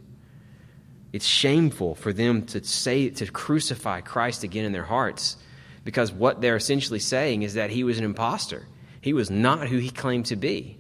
It's 1.13 1.25
shameful 1.25 1.95
for 1.95 2.13
them 2.13 2.45
to 2.47 2.63
say 2.63 3.09
to 3.09 3.27
crucify 3.27 4.03
Christ 4.03 4.45
again 4.45 4.65
in 4.65 4.73
their 4.73 4.85
hearts 4.85 5.37
because 5.85 6.13
what 6.13 6.41
they're 6.41 6.57
essentially 6.57 6.99
saying 6.99 7.43
is 7.43 7.55
that 7.55 7.71
he 7.71 7.85
was 7.85 7.99
an 7.99 8.05
impostor. 8.05 8.67
He 9.01 9.13
was 9.13 9.31
not 9.31 9.69
who 9.69 9.79
he 9.79 9.91
claimed 9.91 10.27
to 10.27 10.37
be. 10.37 10.79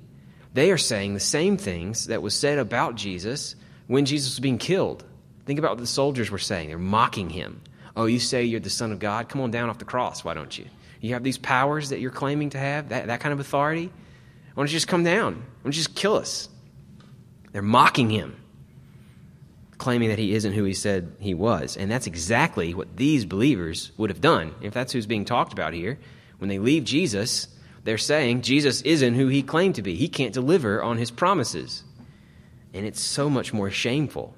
They 0.52 0.70
are 0.70 0.78
saying 0.78 1.14
the 1.14 1.20
same 1.20 1.56
things 1.56 2.08
that 2.08 2.22
was 2.22 2.34
said 2.34 2.58
about 2.58 2.96
Jesus 2.96 3.56
when 3.86 4.04
Jesus 4.04 4.32
was 4.32 4.40
being 4.40 4.58
killed. 4.58 5.04
Think 5.46 5.58
about 5.58 5.72
what 5.72 5.78
the 5.78 5.86
soldiers 5.86 6.30
were 6.30 6.38
saying. 6.38 6.68
They're 6.68 6.78
mocking 6.78 7.30
him. 7.30 7.60
Oh, 7.96 8.06
you 8.06 8.20
say 8.20 8.44
you're 8.44 8.60
the 8.60 8.70
Son 8.70 8.92
of 8.92 8.98
God? 8.98 9.28
Come 9.28 9.40
on 9.40 9.50
down 9.50 9.68
off 9.68 9.78
the 9.78 9.84
cross, 9.84 10.24
why 10.24 10.34
don't 10.34 10.56
you? 10.56 10.66
You 11.00 11.14
have 11.14 11.24
these 11.24 11.38
powers 11.38 11.88
that 11.88 12.00
you're 12.00 12.10
claiming 12.10 12.50
to 12.50 12.58
have, 12.58 12.90
that, 12.90 13.06
that 13.06 13.20
kind 13.20 13.32
of 13.32 13.40
authority? 13.40 13.86
Why 13.86 14.62
don't 14.62 14.68
you 14.68 14.76
just 14.76 14.88
come 14.88 15.04
down? 15.04 15.34
Why 15.34 15.42
don't 15.64 15.72
you 15.72 15.82
just 15.82 15.96
kill 15.96 16.14
us? 16.14 16.48
They're 17.52 17.62
mocking 17.62 18.10
him, 18.10 18.36
claiming 19.78 20.10
that 20.10 20.18
he 20.18 20.34
isn't 20.34 20.52
who 20.52 20.64
he 20.64 20.74
said 20.74 21.16
he 21.18 21.34
was. 21.34 21.76
And 21.76 21.90
that's 21.90 22.06
exactly 22.06 22.74
what 22.74 22.96
these 22.96 23.24
believers 23.24 23.92
would 23.96 24.10
have 24.10 24.20
done 24.20 24.54
if 24.60 24.72
that's 24.72 24.92
who's 24.92 25.06
being 25.06 25.24
talked 25.24 25.52
about 25.52 25.72
here. 25.72 25.98
When 26.38 26.48
they 26.48 26.58
leave 26.58 26.84
Jesus, 26.84 27.48
they're 27.84 27.98
saying 27.98 28.42
Jesus 28.42 28.82
isn't 28.82 29.14
who 29.14 29.28
he 29.28 29.42
claimed 29.42 29.74
to 29.76 29.82
be. 29.82 29.94
He 29.94 30.08
can't 30.08 30.34
deliver 30.34 30.82
on 30.82 30.98
his 30.98 31.10
promises. 31.10 31.82
And 32.72 32.86
it's 32.86 33.00
so 33.00 33.28
much 33.28 33.52
more 33.52 33.70
shameful 33.70 34.34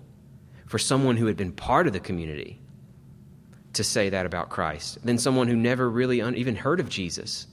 for 0.73 0.79
someone 0.79 1.19
who 1.19 1.27
had 1.27 1.37
been 1.37 1.53
part 1.53 1.87
of 1.87 1.93
the 1.93 2.01
community 2.01 2.59
to 3.75 3.85
say 3.85 4.09
that 4.09 4.25
about 4.25 4.49
Christ 4.49 5.05
than 5.05 5.19
someone 5.19 5.47
who 5.47 5.55
never 5.55 5.91
really 5.91 6.23
un- 6.23 6.35
even 6.35 6.57
heard 6.57 6.81
of 6.81 6.89
Jesus. 6.89 7.47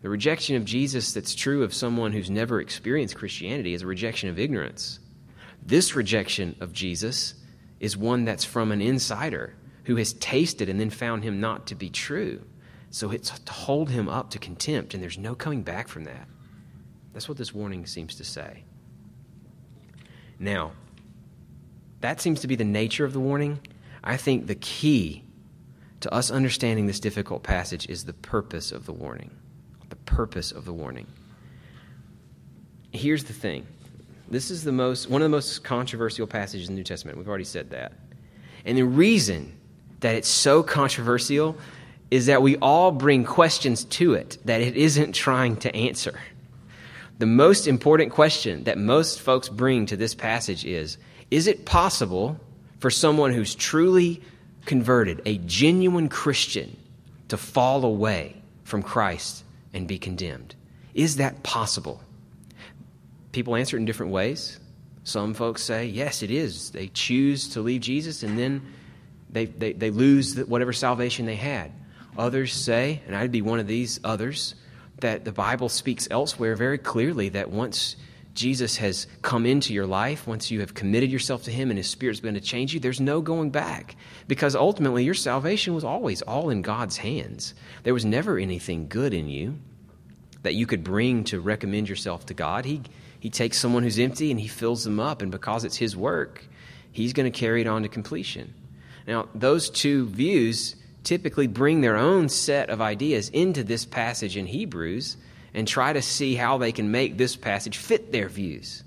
The 0.00 0.08
rejection 0.08 0.56
of 0.56 0.64
Jesus 0.64 1.12
that's 1.12 1.34
true 1.34 1.62
of 1.62 1.74
someone 1.74 2.10
who's 2.10 2.30
never 2.30 2.58
experienced 2.58 3.16
Christianity 3.16 3.74
is 3.74 3.82
a 3.82 3.86
rejection 3.86 4.30
of 4.30 4.38
ignorance. 4.38 4.98
This 5.62 5.94
rejection 5.94 6.56
of 6.58 6.72
Jesus 6.72 7.34
is 7.80 7.98
one 7.98 8.24
that's 8.24 8.46
from 8.46 8.72
an 8.72 8.80
insider 8.80 9.54
who 9.84 9.96
has 9.96 10.14
tasted 10.14 10.70
and 10.70 10.80
then 10.80 10.88
found 10.88 11.24
him 11.24 11.38
not 11.38 11.66
to 11.66 11.74
be 11.74 11.90
true. 11.90 12.40
So 12.88 13.10
it's 13.10 13.38
to 13.40 13.52
hold 13.52 13.90
him 13.90 14.08
up 14.08 14.30
to 14.30 14.38
contempt, 14.38 14.94
and 14.94 15.02
there's 15.02 15.18
no 15.18 15.34
coming 15.34 15.64
back 15.64 15.86
from 15.86 16.04
that. 16.04 16.26
That's 17.12 17.28
what 17.28 17.36
this 17.36 17.52
warning 17.52 17.84
seems 17.84 18.14
to 18.14 18.24
say. 18.24 18.64
Now, 20.38 20.72
that 22.02 22.20
seems 22.20 22.40
to 22.40 22.46
be 22.46 22.56
the 22.56 22.64
nature 22.64 23.04
of 23.04 23.12
the 23.12 23.20
warning. 23.20 23.58
I 24.04 24.16
think 24.16 24.46
the 24.46 24.54
key 24.54 25.24
to 26.00 26.12
us 26.12 26.30
understanding 26.30 26.86
this 26.86 27.00
difficult 27.00 27.42
passage 27.42 27.88
is 27.88 28.04
the 28.04 28.12
purpose 28.12 28.72
of 28.72 28.86
the 28.86 28.92
warning 28.92 29.30
the 29.92 29.96
purpose 29.96 30.52
of 30.52 30.64
the 30.64 30.72
warning. 30.72 31.06
Here's 32.92 33.24
the 33.24 33.34
thing 33.34 33.66
this 34.30 34.50
is 34.50 34.64
the 34.64 34.72
most, 34.72 35.10
one 35.10 35.20
of 35.20 35.26
the 35.26 35.36
most 35.36 35.62
controversial 35.62 36.26
passages 36.26 36.68
in 36.68 36.74
the 36.74 36.78
New 36.78 36.84
Testament. 36.84 37.18
We've 37.18 37.28
already 37.28 37.44
said 37.44 37.70
that. 37.70 37.92
And 38.64 38.78
the 38.78 38.84
reason 38.84 39.52
that 40.00 40.14
it's 40.14 40.28
so 40.28 40.62
controversial 40.62 41.58
is 42.10 42.26
that 42.26 42.40
we 42.40 42.56
all 42.56 42.90
bring 42.90 43.24
questions 43.24 43.84
to 43.84 44.14
it 44.14 44.38
that 44.46 44.62
it 44.62 44.76
isn't 44.76 45.12
trying 45.12 45.56
to 45.56 45.76
answer. 45.76 46.18
The 47.18 47.26
most 47.26 47.66
important 47.66 48.10
question 48.10 48.64
that 48.64 48.78
most 48.78 49.20
folks 49.20 49.50
bring 49.50 49.84
to 49.86 49.96
this 49.98 50.14
passage 50.14 50.64
is 50.64 50.96
Is 51.32 51.46
it 51.46 51.64
possible 51.64 52.38
for 52.78 52.90
someone 52.90 53.32
who's 53.32 53.54
truly 53.54 54.20
converted, 54.64 55.22
a 55.24 55.38
genuine 55.38 56.08
Christian, 56.08 56.76
to 57.28 57.36
fall 57.36 57.84
away 57.84 58.36
from 58.64 58.82
Christ 58.82 59.44
and 59.72 59.88
be 59.88 59.98
condemned. 59.98 60.54
Is 60.94 61.16
that 61.16 61.42
possible? 61.42 62.02
People 63.32 63.56
answer 63.56 63.76
it 63.76 63.80
in 63.80 63.86
different 63.86 64.12
ways. 64.12 64.58
Some 65.04 65.34
folks 65.34 65.62
say, 65.62 65.86
yes, 65.86 66.22
it 66.22 66.30
is. 66.30 66.70
They 66.70 66.88
choose 66.88 67.48
to 67.50 67.60
leave 67.60 67.80
Jesus 67.80 68.22
and 68.22 68.38
then 68.38 68.62
they, 69.30 69.46
they, 69.46 69.72
they 69.72 69.90
lose 69.90 70.36
whatever 70.36 70.72
salvation 70.72 71.26
they 71.26 71.36
had. 71.36 71.72
Others 72.18 72.52
say, 72.52 73.00
and 73.06 73.16
I'd 73.16 73.32
be 73.32 73.42
one 73.42 73.58
of 73.58 73.66
these 73.66 73.98
others, 74.04 74.54
that 75.00 75.24
the 75.24 75.32
Bible 75.32 75.68
speaks 75.68 76.06
elsewhere 76.10 76.54
very 76.54 76.78
clearly 76.78 77.30
that 77.30 77.50
once 77.50 77.96
Jesus 78.34 78.76
has 78.78 79.06
come 79.20 79.44
into 79.44 79.74
your 79.74 79.86
life, 79.86 80.26
once 80.26 80.50
you 80.50 80.60
have 80.60 80.74
committed 80.74 81.10
yourself 81.10 81.42
to 81.44 81.50
Him 81.50 81.70
and 81.70 81.76
His 81.76 81.88
Spirit's 81.88 82.20
going 82.20 82.34
to 82.34 82.40
change 82.40 82.72
you, 82.72 82.80
there's 82.80 83.00
no 83.00 83.20
going 83.20 83.50
back. 83.50 83.96
Because 84.26 84.56
ultimately, 84.56 85.04
your 85.04 85.14
salvation 85.14 85.74
was 85.74 85.84
always 85.84 86.22
all 86.22 86.48
in 86.48 86.62
God's 86.62 86.96
hands. 86.96 87.54
There 87.82 87.94
was 87.94 88.04
never 88.04 88.38
anything 88.38 88.88
good 88.88 89.12
in 89.12 89.28
you 89.28 89.58
that 90.42 90.54
you 90.54 90.66
could 90.66 90.82
bring 90.82 91.24
to 91.24 91.40
recommend 91.40 91.88
yourself 91.88 92.26
to 92.26 92.34
God. 92.34 92.64
He, 92.64 92.82
he 93.20 93.30
takes 93.30 93.58
someone 93.58 93.82
who's 93.82 93.98
empty 93.98 94.30
and 94.30 94.40
He 94.40 94.48
fills 94.48 94.84
them 94.84 94.98
up, 94.98 95.20
and 95.20 95.30
because 95.30 95.64
it's 95.64 95.76
His 95.76 95.96
work, 95.96 96.44
He's 96.90 97.12
going 97.12 97.30
to 97.30 97.38
carry 97.38 97.60
it 97.60 97.66
on 97.66 97.82
to 97.82 97.88
completion. 97.88 98.54
Now, 99.06 99.28
those 99.34 99.68
two 99.68 100.06
views 100.06 100.76
typically 101.04 101.48
bring 101.48 101.80
their 101.80 101.96
own 101.96 102.28
set 102.28 102.70
of 102.70 102.80
ideas 102.80 103.28
into 103.30 103.64
this 103.64 103.84
passage 103.84 104.36
in 104.36 104.46
Hebrews 104.46 105.16
and 105.54 105.68
try 105.68 105.92
to 105.92 106.02
see 106.02 106.34
how 106.34 106.58
they 106.58 106.72
can 106.72 106.90
make 106.90 107.18
this 107.18 107.36
passage 107.36 107.76
fit 107.76 108.12
their 108.12 108.28
views. 108.28 108.84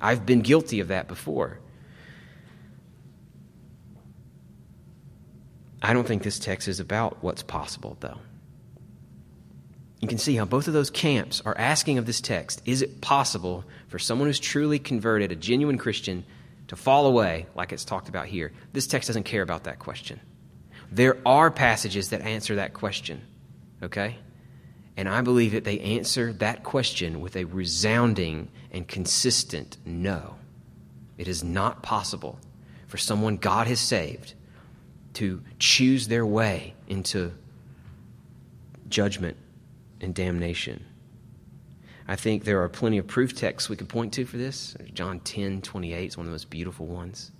I've 0.00 0.26
been 0.26 0.40
guilty 0.40 0.80
of 0.80 0.88
that 0.88 1.08
before. 1.08 1.58
I 5.80 5.92
don't 5.92 6.06
think 6.06 6.22
this 6.22 6.38
text 6.38 6.66
is 6.68 6.80
about 6.80 7.22
what's 7.22 7.42
possible, 7.42 7.96
though. 8.00 8.18
You 10.00 10.08
can 10.08 10.18
see 10.18 10.36
how 10.36 10.44
both 10.44 10.68
of 10.68 10.74
those 10.74 10.90
camps 10.90 11.42
are 11.44 11.56
asking 11.58 11.98
of 11.98 12.06
this 12.06 12.20
text 12.20 12.62
is 12.64 12.82
it 12.82 13.00
possible 13.00 13.64
for 13.88 13.98
someone 13.98 14.28
who's 14.28 14.38
truly 14.38 14.78
converted, 14.78 15.32
a 15.32 15.36
genuine 15.36 15.78
Christian, 15.78 16.24
to 16.68 16.76
fall 16.76 17.06
away 17.06 17.46
like 17.54 17.72
it's 17.72 17.84
talked 17.84 18.08
about 18.08 18.26
here? 18.26 18.52
This 18.72 18.86
text 18.86 19.08
doesn't 19.08 19.24
care 19.24 19.42
about 19.42 19.64
that 19.64 19.78
question. 19.78 20.20
There 20.90 21.18
are 21.26 21.50
passages 21.50 22.10
that 22.10 22.22
answer 22.22 22.56
that 22.56 22.74
question, 22.74 23.22
okay? 23.82 24.16
And 24.98 25.08
I 25.08 25.20
believe 25.20 25.52
that 25.52 25.62
they 25.62 25.78
answer 25.78 26.32
that 26.34 26.64
question 26.64 27.20
with 27.20 27.36
a 27.36 27.44
resounding 27.44 28.48
and 28.72 28.86
consistent 28.86 29.76
no. 29.86 30.34
It 31.16 31.28
is 31.28 31.44
not 31.44 31.84
possible 31.84 32.40
for 32.88 32.98
someone 32.98 33.36
God 33.36 33.68
has 33.68 33.78
saved 33.78 34.34
to 35.14 35.40
choose 35.60 36.08
their 36.08 36.26
way 36.26 36.74
into 36.88 37.32
judgment 38.88 39.36
and 40.00 40.12
damnation. 40.16 40.84
I 42.08 42.16
think 42.16 42.42
there 42.42 42.60
are 42.64 42.68
plenty 42.68 42.98
of 42.98 43.06
proof 43.06 43.36
texts 43.36 43.68
we 43.68 43.76
could 43.76 43.88
point 43.88 44.12
to 44.14 44.24
for 44.24 44.36
this. 44.36 44.76
John 44.94 45.20
10 45.20 45.62
28 45.62 46.08
is 46.08 46.16
one 46.16 46.26
of 46.26 46.30
the 46.30 46.34
most 46.34 46.50
beautiful 46.50 46.86
ones. 46.86 47.30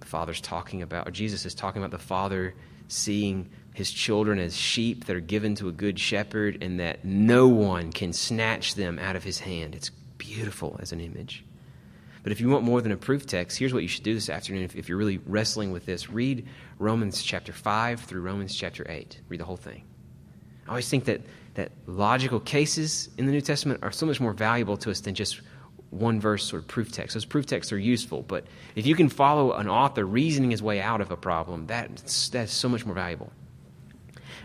The 0.00 0.06
Father's 0.06 0.40
talking 0.40 0.82
about, 0.82 1.06
or 1.06 1.12
Jesus 1.12 1.46
is 1.46 1.54
talking 1.54 1.80
about 1.80 1.92
the 1.92 2.04
Father 2.04 2.54
seeing 2.88 3.48
his 3.74 3.90
children 3.90 4.38
as 4.38 4.56
sheep 4.56 5.06
that 5.06 5.16
are 5.16 5.20
given 5.20 5.54
to 5.56 5.68
a 5.68 5.72
good 5.72 5.98
shepherd 5.98 6.62
and 6.62 6.78
that 6.78 7.04
no 7.04 7.48
one 7.48 7.90
can 7.92 8.12
snatch 8.12 8.74
them 8.74 8.98
out 8.98 9.16
of 9.16 9.24
his 9.24 9.40
hand. 9.40 9.74
It's 9.74 9.90
beautiful 10.18 10.76
as 10.80 10.92
an 10.92 11.00
image. 11.00 11.44
But 12.22 12.32
if 12.32 12.40
you 12.40 12.48
want 12.48 12.64
more 12.64 12.80
than 12.80 12.92
a 12.92 12.96
proof 12.96 13.26
text, 13.26 13.58
here's 13.58 13.74
what 13.74 13.82
you 13.82 13.88
should 13.88 14.04
do 14.04 14.14
this 14.14 14.28
afternoon 14.28 14.62
if, 14.62 14.76
if 14.76 14.88
you're 14.88 14.98
really 14.98 15.18
wrestling 15.26 15.72
with 15.72 15.86
this. 15.86 16.08
Read 16.10 16.46
Romans 16.78 17.22
chapter 17.22 17.52
5 17.52 18.00
through 18.00 18.20
Romans 18.20 18.54
chapter 18.54 18.86
8. 18.88 19.20
Read 19.28 19.40
the 19.40 19.44
whole 19.44 19.56
thing. 19.56 19.82
I 20.66 20.70
always 20.70 20.88
think 20.88 21.06
that, 21.06 21.22
that 21.54 21.72
logical 21.86 22.38
cases 22.38 23.08
in 23.18 23.26
the 23.26 23.32
New 23.32 23.40
Testament 23.40 23.80
are 23.82 23.90
so 23.90 24.06
much 24.06 24.20
more 24.20 24.32
valuable 24.32 24.76
to 24.78 24.90
us 24.90 25.00
than 25.00 25.14
just 25.14 25.40
one 25.90 26.20
verse 26.20 26.44
sort 26.44 26.62
of 26.62 26.68
proof 26.68 26.92
text. 26.92 27.14
Those 27.14 27.24
proof 27.24 27.46
texts 27.46 27.72
are 27.72 27.78
useful, 27.78 28.22
but 28.22 28.44
if 28.76 28.86
you 28.86 28.94
can 28.94 29.08
follow 29.08 29.52
an 29.52 29.68
author 29.68 30.04
reasoning 30.04 30.50
his 30.50 30.62
way 30.62 30.80
out 30.80 31.00
of 31.00 31.10
a 31.10 31.16
problem, 31.16 31.66
that's, 31.66 32.28
that's 32.28 32.52
so 32.52 32.68
much 32.68 32.86
more 32.86 32.94
valuable. 32.94 33.32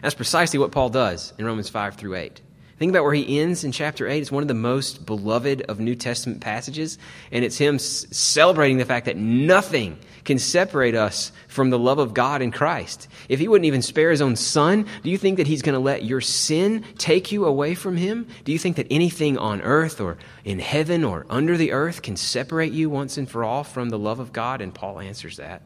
That's 0.01 0.16
precisely 0.16 0.60
what 0.60 0.72
Paul 0.72 0.89
does 0.89 1.34
in 1.38 1.46
Romans 1.46 1.70
5 1.70 1.96
through 1.96 2.16
8. 2.16 2.42
Think 2.77 2.92
about 2.92 3.04
where 3.04 3.13
he 3.13 3.39
ends 3.39 3.63
in 3.63 3.72
chapter 3.72 4.08
8. 4.08 4.22
It's 4.22 4.32
one 4.32 4.44
of 4.44 4.48
the 4.48 4.54
most 4.54 5.06
beloved 5.06 5.63
of 5.63 5.80
New 5.80 5.96
Testament 5.96 6.42
passages, 6.42 7.00
and 7.32 7.44
it's 7.44 7.58
him 7.58 7.80
celebrating 7.80 8.77
the 8.77 8.86
fact 8.86 9.08
that 9.08 9.18
nothing 9.18 9.98
can 10.27 10.38
separate 10.38 10.94
us 10.94 11.32
from 11.48 11.70
the 11.70 11.80
love 11.80 12.00
of 12.00 12.13
God 12.13 12.42
in 12.42 12.51
Christ? 12.51 13.08
If 13.30 13.39
he 13.39 13.48
wouldn't 13.48 13.66
even 13.66 13.82
spare 13.82 14.12
his 14.12 14.22
own 14.22 14.36
son, 14.36 14.86
do 15.01 15.10
you 15.10 15.18
think 15.18 15.38
that 15.38 15.48
he's 15.48 15.62
going 15.62 15.74
to 15.74 15.80
let 15.80 16.04
your 16.04 16.20
sin 16.20 16.84
take 16.98 17.32
you 17.32 17.46
away 17.46 17.75
from 17.75 17.96
him? 17.96 18.27
Do 18.44 18.51
you 18.51 18.60
think 18.60 18.75
that 18.75 18.88
anything 18.92 19.38
on 19.38 19.62
earth 19.62 20.01
or 20.01 20.18
in 20.44 20.60
heaven 20.60 21.06
or 21.06 21.25
under 21.30 21.56
the 21.56 21.72
earth 21.72 22.01
can 22.01 22.18
separate 22.18 22.74
you 22.74 22.89
once 22.89 23.18
and 23.18 23.27
for 23.27 23.46
all 23.46 23.63
from 23.63 23.88
the 23.89 23.98
love 23.98 24.20
of 24.20 24.34
God? 24.34 24.60
And 24.60 24.75
Paul 24.75 25.00
answers 25.00 25.38
that 25.38 25.62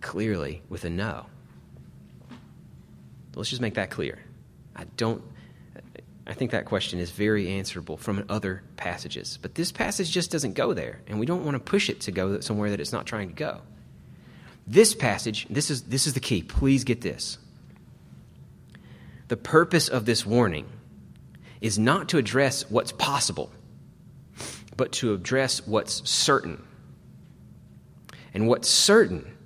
clearly 0.00 0.62
with 0.70 0.84
a 0.84 0.90
no. 0.90 1.26
Let's 3.34 3.50
just 3.50 3.62
make 3.62 3.74
that 3.74 3.90
clear. 3.90 4.18
I 4.74 4.84
don't 4.96 5.22
I 6.30 6.34
think 6.34 6.52
that 6.52 6.64
question 6.64 7.00
is 7.00 7.10
very 7.10 7.48
answerable 7.48 7.96
from 7.96 8.24
other 8.28 8.62
passages. 8.76 9.36
But 9.42 9.56
this 9.56 9.72
passage 9.72 10.12
just 10.12 10.30
doesn't 10.30 10.52
go 10.52 10.72
there, 10.72 11.00
and 11.08 11.18
we 11.18 11.26
don't 11.26 11.44
want 11.44 11.56
to 11.56 11.58
push 11.58 11.90
it 11.90 12.02
to 12.02 12.12
go 12.12 12.38
somewhere 12.38 12.70
that 12.70 12.80
it's 12.80 12.92
not 12.92 13.04
trying 13.04 13.28
to 13.28 13.34
go. 13.34 13.62
This 14.64 14.94
passage, 14.94 15.48
this 15.50 15.72
is, 15.72 15.82
this 15.82 16.06
is 16.06 16.14
the 16.14 16.20
key. 16.20 16.42
Please 16.42 16.84
get 16.84 17.00
this. 17.00 17.38
The 19.26 19.36
purpose 19.36 19.88
of 19.88 20.04
this 20.04 20.24
warning 20.24 20.68
is 21.60 21.80
not 21.80 22.10
to 22.10 22.18
address 22.18 22.70
what's 22.70 22.92
possible, 22.92 23.50
but 24.76 24.92
to 24.92 25.14
address 25.14 25.66
what's 25.66 26.08
certain. 26.08 26.62
And 28.32 28.46
what's 28.46 28.68
certain 28.68 29.36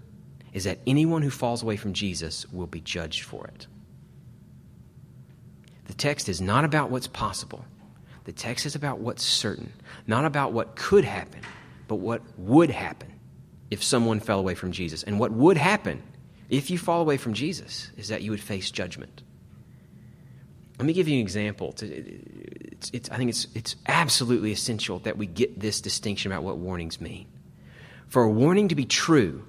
is 0.53 0.65
that 0.65 0.81
anyone 0.87 1.23
who 1.23 1.31
falls 1.31 1.63
away 1.63 1.77
from 1.77 1.95
Jesus 1.95 2.47
will 2.53 2.67
be 2.67 2.83
judged 2.83 3.23
for 3.23 3.47
it. 3.47 3.67
The 5.87 5.95
text 5.95 6.29
is 6.29 6.41
not 6.41 6.65
about 6.65 6.91
what's 6.91 7.07
possible. 7.07 7.65
The 8.25 8.33
text 8.33 8.65
is 8.65 8.75
about 8.75 9.01
what's 9.01 9.23
certain, 9.23 9.73
not 10.07 10.25
about 10.25 10.53
what 10.53 10.77
could 10.77 11.05
happen, 11.05 11.41
but 11.89 11.97
what 11.97 12.23
would 12.39 12.71
happen 12.71 13.13
if 13.71 13.83
someone 13.83 14.21
fell 14.21 14.39
away 14.39 14.55
from 14.55 14.73
Jesus. 14.73 15.03
And 15.03 15.21
what 15.21 15.33
would 15.33 15.57
happen 15.57 16.03
if 16.49 16.71
you 16.71 16.79
fall 16.79 17.01
away 17.01 17.17
from 17.17 17.35
Jesus 17.35 17.91
is 17.97 18.09
that 18.09 18.23
you 18.23 18.31
would 18.31 18.41
face 18.41 18.71
judgment. 18.71 19.23
Let 20.79 20.87
me 20.87 20.93
give 20.93 21.07
you 21.07 21.15
an 21.15 21.21
example. 21.21 21.75
It's, 21.81 22.91
it's, 22.93 23.11
I 23.11 23.17
think 23.17 23.31
it's, 23.31 23.47
it's 23.55 23.77
absolutely 23.87 24.53
essential 24.53 24.99
that 25.01 25.17
we 25.17 25.27
get 25.27 25.61
this 25.61 25.81
distinction 25.81 26.33
about 26.33 26.43
what 26.43 26.59
warnings 26.59 27.01
mean. 27.01 27.27
For 28.09 28.23
a 28.23 28.31
warning 28.31 28.69
to 28.69 28.75
be 28.75 28.85
true, 28.85 29.45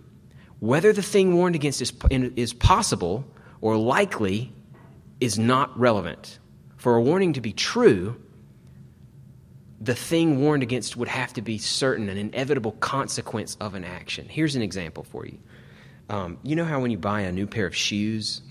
whether 0.60 0.94
the 0.94 1.02
thing 1.02 1.36
warned 1.36 1.56
against 1.56 1.82
is, 1.82 1.94
is 2.10 2.54
possible 2.54 3.26
or 3.62 3.78
likely 3.78 4.52
is 5.20 5.40
not 5.40 5.78
relevant. 5.80 6.40
For 6.78 6.96
a 6.96 7.02
warning 7.02 7.34
to 7.34 7.42
be 7.42 7.54
true, 7.54 8.16
the 9.82 9.96
thing 9.96 10.40
warned 10.40 10.64
against 10.64 10.98
would 10.98 11.08
have 11.08 11.34
to 11.34 11.42
be 11.42 11.58
certain, 11.58 12.10
an 12.10 12.18
inevitable 12.18 12.72
consequence 12.74 13.58
of 13.60 13.76
an 13.76 13.84
action. 13.84 14.28
Here's 14.30 14.56
an 14.56 14.62
example 14.62 15.04
for 15.04 15.26
you. 15.26 15.38
Um, 16.10 16.38
you 16.44 16.56
know 16.56 16.66
how 16.66 16.80
when 16.82 16.92
you 16.92 16.98
buy 16.98 17.22
a 17.22 17.32
new 17.32 17.48
pair 17.48 17.66
of 17.66 17.76
shoes, 17.76 18.42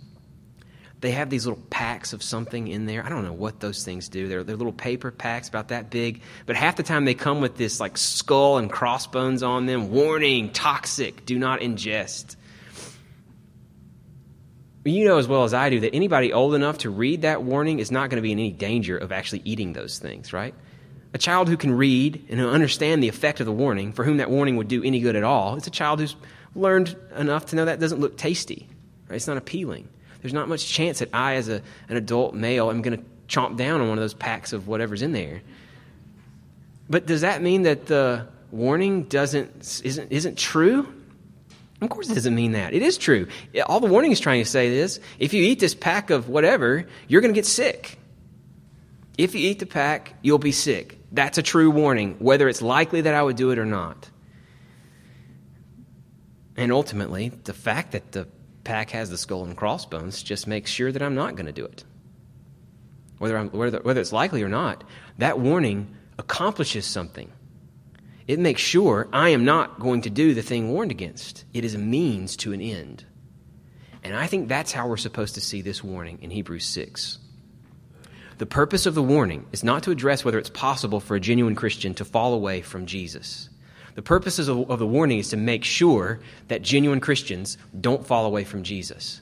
they 1.00 1.12
have 1.12 1.30
these 1.30 1.47
little 1.47 1.62
packs 1.71 2.12
of 2.12 2.23
something 2.23 2.66
in 2.66 2.87
there. 2.87 3.04
I 3.04 3.09
don't 3.09 3.25
know 3.25 3.33
what 3.33 3.61
those 3.61 3.85
things 3.85 4.09
do. 4.09 4.26
They're, 4.26 4.42
they're 4.42 4.56
little 4.56 4.73
paper 4.73 5.11
packs 5.11 5.49
about 5.49 5.68
that 5.68 5.90
big, 5.90 6.23
but 6.47 6.56
half 6.56 6.76
the 6.76 6.83
time 6.83 7.04
they 7.04 7.14
come 7.14 7.40
with 7.40 7.56
this 7.56 7.78
like 7.78 7.97
skull 7.99 8.59
and 8.59 8.71
crossbones 8.71 9.42
on 9.42 9.66
them. 9.66 9.90
Warning, 9.90 10.50
toxic, 10.50 11.26
do 11.26 11.38
not 11.38 11.61
ingest 11.61 12.37
you 14.92 15.06
know 15.06 15.18
as 15.18 15.26
well 15.26 15.44
as 15.44 15.54
I 15.54 15.70
do 15.70 15.80
that 15.80 15.94
anybody 15.94 16.32
old 16.32 16.54
enough 16.54 16.78
to 16.78 16.90
read 16.90 17.22
that 17.22 17.42
warning 17.42 17.78
is 17.78 17.90
not 17.90 18.10
going 18.10 18.16
to 18.16 18.22
be 18.22 18.32
in 18.32 18.38
any 18.38 18.52
danger 18.52 18.98
of 18.98 19.12
actually 19.12 19.42
eating 19.44 19.72
those 19.72 19.98
things, 19.98 20.32
right? 20.32 20.54
A 21.14 21.18
child 21.18 21.48
who 21.48 21.56
can 21.56 21.72
read 21.72 22.26
and 22.28 22.38
who 22.38 22.48
understand 22.48 23.02
the 23.02 23.08
effect 23.08 23.40
of 23.40 23.46
the 23.46 23.52
warning, 23.52 23.92
for 23.92 24.04
whom 24.04 24.18
that 24.18 24.30
warning 24.30 24.56
would 24.56 24.68
do 24.68 24.82
any 24.82 25.00
good 25.00 25.16
at 25.16 25.22
all, 25.22 25.56
it's 25.56 25.66
a 25.66 25.70
child 25.70 26.00
who's 26.00 26.16
learned 26.54 26.96
enough 27.16 27.46
to 27.46 27.56
know 27.56 27.64
that 27.64 27.80
doesn't 27.80 28.00
look 28.00 28.16
tasty. 28.16 28.68
Right? 29.08 29.16
It's 29.16 29.26
not 29.26 29.36
appealing. 29.36 29.88
There's 30.20 30.32
not 30.34 30.48
much 30.48 30.66
chance 30.66 31.00
that 31.00 31.10
I, 31.12 31.34
as 31.34 31.48
a, 31.48 31.62
an 31.88 31.96
adult 31.96 32.34
male, 32.34 32.70
am 32.70 32.82
going 32.82 32.99
to 32.99 33.04
chomp 33.28 33.56
down 33.56 33.80
on 33.80 33.88
one 33.88 33.99
of 33.99 34.02
those 34.02 34.14
packs 34.14 34.52
of 34.52 34.66
whatever's 34.66 35.02
in 35.02 35.12
there. 35.12 35.42
But 36.88 37.06
does 37.06 37.23
that 37.23 37.42
mean 37.42 37.62
that 37.62 37.86
the 37.86 38.26
warning 38.50 39.04
doesn't 39.04 39.82
isn't 39.84 40.12
isn't 40.12 40.38
true? 40.38 40.94
Of 41.80 41.91
course, 41.91 42.08
it 42.08 42.15
doesn't 42.15 42.34
mean 42.34 42.52
that. 42.52 42.73
It 42.73 42.82
is 42.82 42.97
true. 42.97 43.26
All 43.67 43.80
the 43.80 43.87
warning 43.87 44.13
is 44.13 44.21
trying 44.21 44.43
to 44.43 44.49
say 44.49 44.69
is 44.69 45.00
if 45.19 45.34
you 45.34 45.43
eat 45.43 45.60
this 45.60 45.75
pack 45.75 46.10
of 46.10 46.28
whatever, 46.28 46.87
you're 47.08 47.21
going 47.21 47.34
to 47.34 47.39
get 47.39 47.47
sick. 47.47 47.99
If 49.19 49.34
you 49.34 49.49
eat 49.49 49.58
the 49.58 49.67
pack, 49.67 50.15
you'll 50.23 50.39
be 50.39 50.52
sick. 50.52 50.99
That's 51.13 51.39
a 51.39 51.43
true 51.43 51.71
warning, 51.71 52.17
whether 52.19 52.49
it's 52.49 52.63
likely 52.63 53.02
that 53.02 53.15
I 53.15 53.23
would 53.23 53.37
do 53.37 53.50
it 53.50 53.58
or 53.58 53.65
not. 53.65 54.10
And 56.56 56.73
ultimately, 56.73 57.28
the 57.28 57.52
fact 57.52 57.93
that 57.93 58.13
the 58.13 58.28
pack 58.63 58.91
has 58.91 59.10
the 59.10 59.19
skull 59.19 59.45
and 59.45 59.56
crossbones 59.56 60.23
just 60.23 60.47
makes 60.47 60.71
sure 60.71 60.91
that 60.91 61.02
I'm 61.02 61.15
not 61.15 61.37
going 61.37 61.47
to 61.47 61.52
do 61.52 61.65
it. 61.65 61.84
Whether, 63.19 63.39
whether, 63.45 63.78
whether 63.80 64.00
it's 64.00 64.13
likely 64.13 64.43
or 64.43 64.49
not, 64.49 64.84
that 65.19 65.39
warning 65.39 65.95
accomplishes 66.19 66.87
something. 66.87 67.30
It 68.26 68.39
makes 68.39 68.63
sure 68.63 69.08
I 69.13 69.30
am 69.30 69.45
not 69.45 69.78
going 69.78 70.02
to 70.02 70.10
do 70.10 70.34
the 70.34 70.43
thing 70.43 70.73
warned 70.73 70.91
against. 70.91 71.45
It 71.52 71.65
is 71.65 71.75
a 71.75 71.78
means 71.78 72.37
to 72.39 72.52
an 72.52 72.60
end. 72.60 73.04
And 74.02 74.17
I 74.17 74.26
think 74.26 74.49
that's 74.49 74.73
how 74.73 74.89
we're 74.89 74.97
supposed 74.97 75.34
to 75.34 75.41
see 75.41 75.63
this 75.63 75.84
warning 75.84 76.19
in 76.23 76.30
Hebrews 76.30 76.65
6. 76.67 77.19
The 78.39 78.47
purpose 78.47 78.87
of 78.87 78.95
the 78.95 79.02
warning 79.02 79.47
is 79.52 79.63
not 79.63 79.84
to 79.84 79.91
address 79.91 80.25
whether 80.25 80.39
it's 80.39 80.50
possible 80.50 81.00
for 81.00 81.15
a 81.15 81.21
genuine 81.21 81.54
Christian 81.54 81.95
to 81.95 82.04
fall 82.04 82.34
away 82.34 82.63
from 82.63 82.87
Jesus. 82.87 83.49
The 83.95 84.02
purpose 84.02 84.39
of, 84.41 84.47
the 84.47 84.87
warning 84.87 85.19
is 85.19 85.28
to 85.28 85.37
make 85.37 85.65
sure 85.65 86.21
that 86.49 86.63
genuine 86.63 87.00
Christians 87.00 87.56
don't 87.80 88.06
fall 88.06 88.26
away 88.26 88.45
from 88.45 88.65
Jesus. 88.65 89.21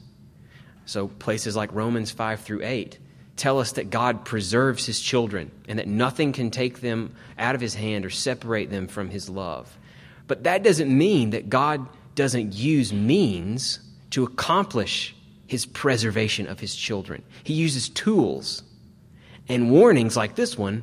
So, 0.87 1.09
places 1.09 1.55
like 1.55 1.73
Romans 1.73 2.11
5 2.11 2.41
through 2.41 2.63
8 2.63 2.99
tell 3.37 3.59
us 3.59 3.73
that 3.73 3.91
God 3.91 4.25
preserves 4.25 4.87
his 4.87 5.01
children 5.01 5.51
and 5.69 5.79
that 5.79 5.89
nothing 5.89 6.33
can 6.33 6.51
take 6.51 6.81
them 6.81 7.15
out 7.39 7.55
of 7.55 7.61
his 7.61 7.75
hand 7.75 8.05
or 8.05 8.11
separate 8.11 8.71
them 8.71 8.89
from 8.89 9.11
his 9.11 9.29
love. 9.29 9.77
But 10.27 10.45
that 10.45 10.63
doesn't 10.63 10.97
mean 10.97 11.31
that 11.31 11.49
God 11.49 11.87
doesn't 12.15 12.55
use 12.55 12.93
means 12.93 13.81
to 14.11 14.25
accomplish 14.25 15.15
his 15.47 15.67
preservation 15.67 16.47
of 16.47 16.61
his 16.61 16.75
children. 16.75 17.23
He 17.45 17.55
uses 17.55 17.89
tools. 17.89 18.63
And 19.49 19.71
warnings 19.71 20.17
like 20.17 20.35
this 20.35 20.57
one 20.57 20.83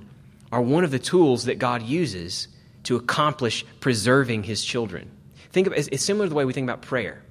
are 0.51 0.62
one 0.62 0.83
of 0.83 0.91
the 0.91 0.99
tools 0.99 1.45
that 1.45 1.59
God 1.59 1.83
uses 1.83 2.47
to 2.83 2.95
accomplish 2.95 3.65
preserving 3.79 4.43
his 4.43 4.63
children. 4.63 5.09
Think 5.51 5.67
of 5.67 5.73
it's 5.73 6.03
similar 6.03 6.25
to 6.25 6.29
the 6.29 6.35
way 6.35 6.45
we 6.45 6.53
think 6.53 6.65
about 6.65 6.81
prayer. 6.81 7.21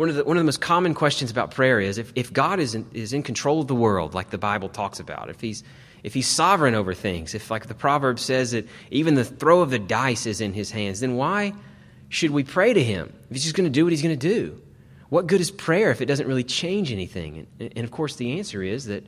One 0.00 0.08
of 0.08 0.14
the, 0.14 0.24
one 0.24 0.38
of 0.38 0.40
the 0.40 0.46
most 0.46 0.62
common 0.62 0.94
questions 0.94 1.30
about 1.30 1.50
prayer 1.50 1.78
is 1.78 1.98
if, 1.98 2.10
if 2.16 2.32
God 2.32 2.58
is 2.58 2.74
in, 2.74 2.86
is 2.94 3.12
in 3.12 3.22
control 3.22 3.60
of 3.60 3.66
the 3.66 3.74
world, 3.74 4.14
like 4.14 4.30
the 4.30 4.38
Bible 4.38 4.70
talks 4.70 4.98
about, 4.98 5.28
if 5.28 5.42
he's, 5.42 5.62
if 6.02 6.14
he's 6.14 6.26
sovereign 6.26 6.74
over 6.74 6.94
things, 6.94 7.34
if, 7.34 7.50
like 7.50 7.66
the 7.66 7.74
proverb 7.74 8.18
says, 8.18 8.52
that 8.52 8.66
even 8.90 9.14
the 9.14 9.26
throw 9.26 9.60
of 9.60 9.68
the 9.68 9.78
dice 9.78 10.24
is 10.24 10.40
in 10.40 10.54
his 10.54 10.70
hands, 10.70 11.00
then 11.00 11.16
why 11.16 11.52
should 12.08 12.30
we 12.30 12.44
pray 12.44 12.72
to 12.72 12.82
him? 12.82 13.12
If 13.28 13.36
he's 13.36 13.42
just 13.42 13.54
going 13.54 13.66
to 13.66 13.70
do 13.70 13.84
what 13.84 13.92
he's 13.92 14.00
going 14.00 14.18
to 14.18 14.28
do? 14.28 14.58
What 15.10 15.26
good 15.26 15.42
is 15.42 15.50
prayer 15.50 15.90
if 15.90 16.00
it 16.00 16.06
doesn't 16.06 16.26
really 16.26 16.44
change 16.44 16.90
anything? 16.92 17.46
And, 17.58 17.70
and 17.76 17.84
of 17.84 17.90
course, 17.90 18.16
the 18.16 18.38
answer 18.38 18.62
is 18.62 18.86
that, 18.86 19.04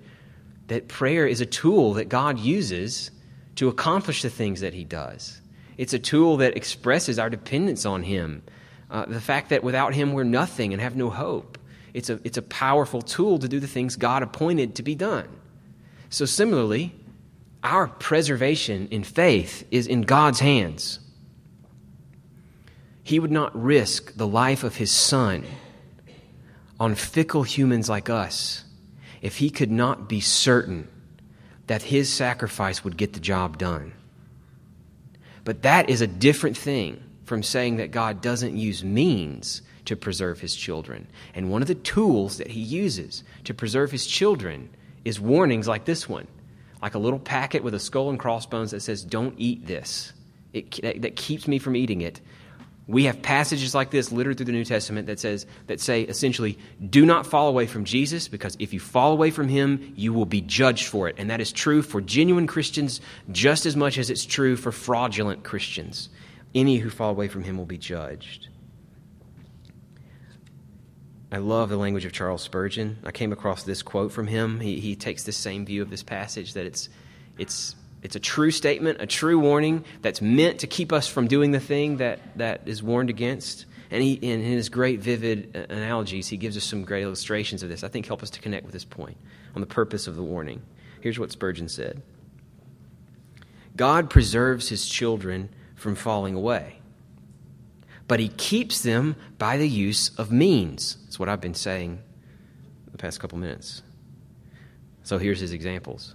that 0.66 0.88
prayer 0.88 1.26
is 1.26 1.40
a 1.40 1.46
tool 1.46 1.94
that 1.94 2.10
God 2.10 2.38
uses 2.38 3.10
to 3.56 3.68
accomplish 3.68 4.20
the 4.20 4.28
things 4.28 4.60
that 4.60 4.74
he 4.74 4.84
does. 4.84 5.40
It's 5.78 5.94
a 5.94 5.98
tool 5.98 6.36
that 6.36 6.54
expresses 6.54 7.18
our 7.18 7.30
dependence 7.30 7.86
on 7.86 8.02
him 8.02 8.42
uh, 8.92 9.06
the 9.06 9.20
fact 9.20 9.48
that 9.48 9.64
without 9.64 9.94
Him 9.94 10.12
we're 10.12 10.22
nothing 10.22 10.72
and 10.72 10.80
have 10.80 10.94
no 10.94 11.08
hope. 11.08 11.58
It's 11.94 12.10
a, 12.10 12.20
it's 12.24 12.36
a 12.36 12.42
powerful 12.42 13.02
tool 13.02 13.38
to 13.38 13.48
do 13.48 13.58
the 13.58 13.66
things 13.66 13.96
God 13.96 14.22
appointed 14.22 14.76
to 14.76 14.82
be 14.82 14.94
done. 14.94 15.28
So, 16.10 16.26
similarly, 16.26 16.94
our 17.62 17.88
preservation 17.88 18.88
in 18.90 19.02
faith 19.02 19.66
is 19.70 19.86
in 19.86 20.02
God's 20.02 20.40
hands. 20.40 21.00
He 23.02 23.18
would 23.18 23.32
not 23.32 23.60
risk 23.60 24.14
the 24.14 24.26
life 24.26 24.62
of 24.62 24.76
His 24.76 24.90
Son 24.90 25.44
on 26.78 26.94
fickle 26.94 27.42
humans 27.42 27.88
like 27.88 28.10
us 28.10 28.64
if 29.22 29.38
He 29.38 29.48
could 29.48 29.70
not 29.70 30.08
be 30.08 30.20
certain 30.20 30.86
that 31.66 31.82
His 31.82 32.12
sacrifice 32.12 32.84
would 32.84 32.98
get 32.98 33.14
the 33.14 33.20
job 33.20 33.56
done. 33.56 33.92
But 35.44 35.62
that 35.62 35.88
is 35.88 36.02
a 36.02 36.06
different 36.06 36.58
thing 36.58 37.02
from 37.24 37.42
saying 37.42 37.76
that 37.76 37.90
God 37.90 38.20
doesn't 38.20 38.56
use 38.56 38.82
means 38.82 39.62
to 39.84 39.96
preserve 39.96 40.40
his 40.40 40.54
children. 40.54 41.06
And 41.34 41.50
one 41.50 41.62
of 41.62 41.68
the 41.68 41.74
tools 41.74 42.38
that 42.38 42.48
he 42.48 42.60
uses 42.60 43.24
to 43.44 43.54
preserve 43.54 43.90
his 43.90 44.06
children 44.06 44.70
is 45.04 45.20
warnings 45.20 45.68
like 45.68 45.84
this 45.84 46.08
one, 46.08 46.26
like 46.80 46.94
a 46.94 46.98
little 46.98 47.18
packet 47.18 47.62
with 47.62 47.74
a 47.74 47.80
skull 47.80 48.10
and 48.10 48.18
crossbones 48.18 48.70
that 48.70 48.80
says, 48.80 49.02
Don't 49.02 49.34
eat 49.38 49.66
this. 49.66 50.12
It, 50.52 50.82
that, 50.82 51.02
that 51.02 51.16
keeps 51.16 51.48
me 51.48 51.58
from 51.58 51.76
eating 51.76 52.02
it. 52.02 52.20
We 52.88 53.04
have 53.04 53.22
passages 53.22 53.74
like 53.74 53.90
this 53.90 54.10
littered 54.10 54.36
through 54.36 54.46
the 54.46 54.52
New 54.52 54.64
Testament 54.64 55.06
that 55.06 55.20
says 55.20 55.46
that 55.68 55.80
say 55.80 56.02
essentially, 56.02 56.58
do 56.90 57.06
not 57.06 57.26
fall 57.26 57.48
away 57.48 57.66
from 57.66 57.84
Jesus 57.84 58.28
because 58.28 58.56
if 58.58 58.72
you 58.74 58.80
fall 58.80 59.12
away 59.12 59.30
from 59.30 59.48
him, 59.48 59.94
you 59.96 60.12
will 60.12 60.26
be 60.26 60.40
judged 60.40 60.88
for 60.88 61.08
it. 61.08 61.14
And 61.16 61.30
that 61.30 61.40
is 61.40 61.52
true 61.52 61.80
for 61.80 62.00
genuine 62.00 62.46
Christians 62.46 63.00
just 63.30 63.66
as 63.66 63.76
much 63.76 63.98
as 63.98 64.10
it's 64.10 64.26
true 64.26 64.56
for 64.56 64.72
fraudulent 64.72 65.44
Christians. 65.44 66.08
Any 66.54 66.78
who 66.78 66.90
fall 66.90 67.10
away 67.10 67.28
from 67.28 67.44
him 67.44 67.56
will 67.56 67.66
be 67.66 67.78
judged. 67.78 68.48
I 71.32 71.38
love 71.38 71.70
the 71.70 71.78
language 71.78 72.04
of 72.04 72.12
Charles 72.12 72.42
Spurgeon. 72.42 72.98
I 73.04 73.10
came 73.10 73.32
across 73.32 73.62
this 73.62 73.82
quote 73.82 74.12
from 74.12 74.26
him. 74.26 74.60
He, 74.60 74.80
he 74.80 74.94
takes 74.94 75.22
the 75.22 75.32
same 75.32 75.64
view 75.64 75.80
of 75.80 75.88
this 75.88 76.02
passage 76.02 76.52
that 76.52 76.66
it's, 76.66 76.90
it's, 77.38 77.74
it's 78.02 78.16
a 78.16 78.20
true 78.20 78.50
statement, 78.50 79.00
a 79.00 79.06
true 79.06 79.38
warning 79.38 79.86
that's 80.02 80.20
meant 80.20 80.60
to 80.60 80.66
keep 80.66 80.92
us 80.92 81.08
from 81.08 81.28
doing 81.28 81.52
the 81.52 81.60
thing 81.60 81.96
that, 81.96 82.20
that 82.36 82.60
is 82.66 82.82
warned 82.82 83.08
against. 83.08 83.64
And 83.90 84.02
he, 84.02 84.12
in 84.12 84.42
his 84.42 84.68
great, 84.68 85.00
vivid 85.00 85.56
analogies, 85.70 86.28
he 86.28 86.36
gives 86.36 86.54
us 86.58 86.64
some 86.64 86.84
great 86.84 87.02
illustrations 87.02 87.62
of 87.62 87.70
this. 87.70 87.82
I 87.82 87.88
think 87.88 88.06
help 88.06 88.22
us 88.22 88.30
to 88.30 88.40
connect 88.40 88.66
with 88.66 88.74
this 88.74 88.84
point 88.84 89.16
on 89.54 89.62
the 89.62 89.66
purpose 89.66 90.06
of 90.06 90.16
the 90.16 90.22
warning. 90.22 90.60
Here's 91.00 91.18
what 91.18 91.32
Spurgeon 91.32 91.68
said 91.68 92.02
God 93.74 94.10
preserves 94.10 94.68
his 94.68 94.86
children 94.86 95.48
from 95.82 95.96
falling 95.96 96.34
away, 96.34 96.80
but 98.08 98.20
he 98.20 98.28
keeps 98.28 98.82
them 98.82 99.16
by 99.36 99.56
the 99.56 99.68
use 99.68 100.10
of 100.16 100.32
means. 100.32 100.96
That's 101.04 101.18
what 101.18 101.28
I've 101.28 101.40
been 101.40 101.54
saying 101.54 101.98
the 102.90 102.98
past 102.98 103.20
couple 103.20 103.38
minutes. 103.38 103.82
So 105.02 105.18
here's 105.18 105.40
his 105.40 105.52
examples. 105.52 106.14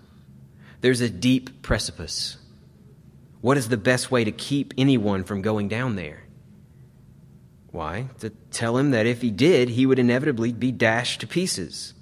There's 0.81 1.01
a 1.01 1.09
deep 1.09 1.61
precipice. 1.61 2.37
What 3.41 3.57
is 3.57 3.69
the 3.69 3.77
best 3.77 4.09
way 4.09 4.23
to 4.23 4.31
keep 4.31 4.73
anyone 4.77 5.23
from 5.23 5.41
going 5.41 5.67
down 5.67 5.95
there? 5.95 6.23
Why? 7.71 8.07
To 8.19 8.29
tell 8.51 8.77
him 8.77 8.91
that 8.91 9.05
if 9.05 9.21
he 9.21 9.29
did, 9.29 9.69
he 9.69 9.85
would 9.85 9.99
inevitably 9.99 10.53
be 10.53 10.71
dashed 10.71 11.21
to 11.21 11.27
pieces. 11.27 11.93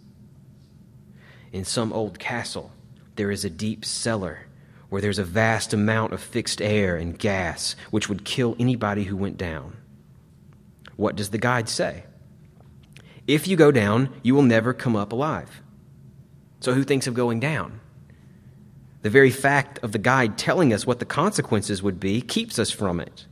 In 1.52 1.66
some 1.66 1.92
old 1.92 2.20
castle, 2.20 2.72
there 3.16 3.32
is 3.32 3.44
a 3.44 3.50
deep 3.50 3.84
cellar 3.86 4.45
where 4.90 5.02
there's 5.02 5.20
a 5.20 5.24
vast 5.24 5.74
amount 5.74 6.14
of 6.14 6.22
fixed 6.22 6.62
air 6.62 6.96
and 6.96 7.18
gas 7.18 7.76
which 7.92 8.08
would 8.10 8.24
kill 8.24 8.56
anybody 8.60 9.04
who 9.04 9.18
went 9.18 9.38
down. 9.38 9.76
What 10.96 11.16
does 11.16 11.30
the 11.30 11.38
guide 11.38 11.68
say? 11.68 12.06
If 13.28 13.48
you 13.48 13.58
go 13.58 13.72
down, 13.72 14.10
you 14.22 14.36
will 14.36 14.44
never 14.44 14.74
come 14.74 14.96
up 14.96 15.12
alive. 15.12 15.62
So, 16.60 16.74
who 16.74 16.84
thinks 16.84 17.08
of 17.08 17.14
going 17.14 17.40
down? 17.40 17.80
The 19.02 19.10
very 19.10 19.30
fact 19.30 19.80
of 19.84 19.92
the 19.92 20.00
guide 20.00 20.38
telling 20.38 20.74
us 20.74 20.88
what 20.88 21.00
the 21.00 21.06
consequences 21.06 21.84
would 21.84 22.00
be 22.00 22.22
keeps 22.22 22.58
us 22.58 22.72
from 22.72 23.00
it. 23.00 23.26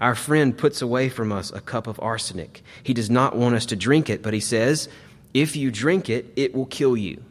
Our 0.00 0.14
friend 0.14 0.56
puts 0.56 0.82
away 0.82 1.08
from 1.08 1.32
us 1.32 1.52
a 1.52 1.60
cup 1.60 1.86
of 1.86 2.00
arsenic. 2.00 2.62
He 2.82 2.92
does 2.92 3.08
not 3.08 3.36
want 3.36 3.54
us 3.54 3.66
to 3.66 3.76
drink 3.76 4.10
it, 4.10 4.22
but 4.22 4.34
he 4.34 4.40
says, 4.40 4.88
If 5.32 5.56
you 5.56 5.70
drink 5.70 6.10
it, 6.10 6.32
it 6.36 6.54
will 6.54 6.66
kill 6.66 6.96
you. 6.96 7.22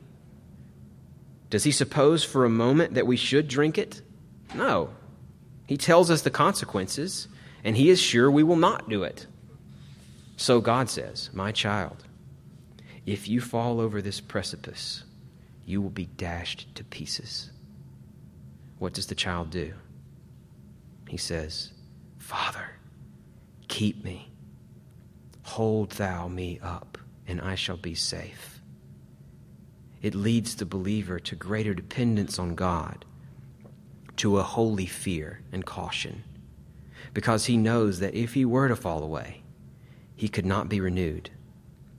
Does 1.52 1.66
he 1.66 1.72
suppose 1.72 2.24
for 2.24 2.46
a 2.46 2.50
moment 2.50 2.94
that 2.94 3.06
we 3.06 3.18
should 3.18 3.50
drink 3.50 3.78
it? 3.78 4.02
No. 4.56 4.90
He 5.68 5.76
tells 5.76 6.10
us 6.10 6.22
the 6.22 6.32
consequences, 6.32 7.28
and 7.64 7.76
he 7.76 7.90
is 7.90 8.00
sure 8.00 8.32
we 8.32 8.42
will 8.42 8.56
not 8.56 8.90
do 8.90 9.04
it. 9.04 9.28
So 10.38 10.62
God 10.62 10.90
says, 10.90 11.30
My 11.34 11.52
child, 11.52 12.06
if 13.06 13.28
you 13.28 13.42
fall 13.42 13.82
over 13.82 14.02
this 14.02 14.22
precipice, 14.22 15.04
you 15.66 15.82
will 15.82 15.90
be 15.90 16.06
dashed 16.06 16.74
to 16.76 16.86
pieces. 16.86 17.52
What 18.80 18.94
does 18.94 19.08
the 19.08 19.16
child 19.16 19.50
do? 19.50 19.74
He 21.10 21.18
says, 21.18 21.72
Father, 22.18 22.70
keep 23.68 24.06
me. 24.06 24.32
Hold 25.44 25.92
thou 25.92 26.30
me 26.30 26.60
up, 26.64 26.98
and 27.28 27.42
I 27.42 27.56
shall 27.56 27.76
be 27.76 27.94
safe. 27.94 28.61
It 30.02 30.16
leads 30.16 30.56
the 30.56 30.66
believer 30.66 31.20
to 31.20 31.36
greater 31.36 31.74
dependence 31.74 32.40
on 32.40 32.56
God, 32.56 33.06
to 34.18 34.38
a 34.38 34.44
holy 34.44 34.88
fear 34.88 35.42
and 35.52 35.66
caution, 35.66 36.24
because 37.14 37.46
he 37.46 37.58
knows 37.58 38.00
that 38.00 38.16
if 38.16 38.34
he 38.34 38.46
were 38.46 38.68
to 38.68 38.76
fall 38.76 39.04
away, 39.04 39.44
he 40.16 40.28
could 40.28 40.46
not 40.46 40.70
be 40.70 40.80
renewed. 40.80 41.30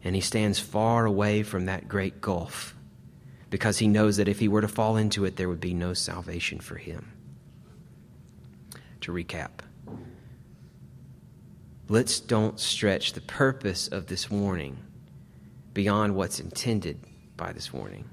And 0.05 0.17
he 0.17 0.21
stands 0.21 0.59
far 0.59 1.07
away 1.07 1.45
from 1.45 1.67
that 1.67 1.89
great 1.89 2.21
gulf 2.21 2.75
because 3.51 3.79
he 3.79 3.87
knows 3.87 4.17
that 4.17 4.29
if 4.29 4.39
he 4.39 4.49
were 4.49 4.63
to 4.63 4.69
fall 4.69 4.97
into 4.97 5.25
it, 5.25 5.37
there 5.37 5.49
would 5.49 5.61
be 5.61 5.75
no 5.75 5.93
salvation 5.93 6.59
for 6.59 6.77
him. 6.77 7.13
To 9.03 9.13
recap, 9.13 9.61
let's 11.89 12.19
don't 12.19 12.59
stretch 12.59 13.13
the 13.13 13.21
purpose 13.21 13.89
of 13.89 14.07
this 14.07 14.31
warning 14.31 14.79
beyond 15.75 16.17
what's 16.17 16.41
intended 16.41 16.99
by 17.43 17.53
this 17.53 17.73
warning. 17.73 18.05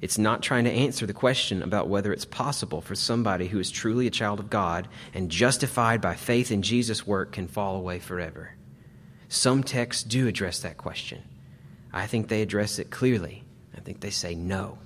It's 0.00 0.18
not 0.18 0.42
trying 0.42 0.64
to 0.64 0.72
answer 0.72 1.06
the 1.06 1.12
question 1.12 1.62
about 1.62 1.88
whether 1.88 2.12
it's 2.12 2.24
possible 2.24 2.80
for 2.80 2.96
somebody 2.96 3.46
who 3.46 3.60
is 3.60 3.70
truly 3.70 4.08
a 4.08 4.10
child 4.10 4.40
of 4.40 4.50
God 4.50 4.88
and 5.14 5.30
justified 5.30 6.00
by 6.00 6.16
faith 6.16 6.50
in 6.50 6.62
Jesus' 6.62 7.06
work 7.06 7.30
can 7.30 7.46
fall 7.46 7.76
away 7.76 8.00
forever. 8.00 8.56
Some 9.28 9.62
texts 9.62 10.02
do 10.02 10.26
address 10.26 10.58
that 10.60 10.78
question. 10.78 11.22
I 11.92 12.08
think 12.08 12.26
they 12.26 12.42
address 12.42 12.80
it 12.80 12.90
clearly. 12.90 13.44
I 13.76 13.80
think 13.80 14.00
they 14.00 14.10
say 14.10 14.34
no. 14.34 14.78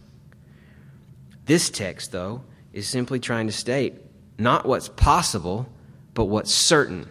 This 1.47 1.71
text, 1.71 2.13
though, 2.13 2.43
is 2.75 2.87
simply 2.87 3.19
trying 3.19 3.47
to 3.47 3.53
state 3.53 3.95
not 4.37 4.67
what's 4.67 4.91
possible, 4.91 5.67
but 6.13 6.27
what's 6.27 6.53
certain. 6.53 7.09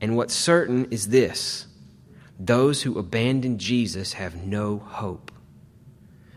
And 0.00 0.16
what's 0.16 0.34
certain 0.34 0.86
is 0.90 1.08
this 1.08 1.66
those 2.38 2.82
who 2.82 2.98
abandon 2.98 3.58
Jesus 3.58 4.14
have 4.14 4.36
no 4.46 4.78
hope. 4.78 5.32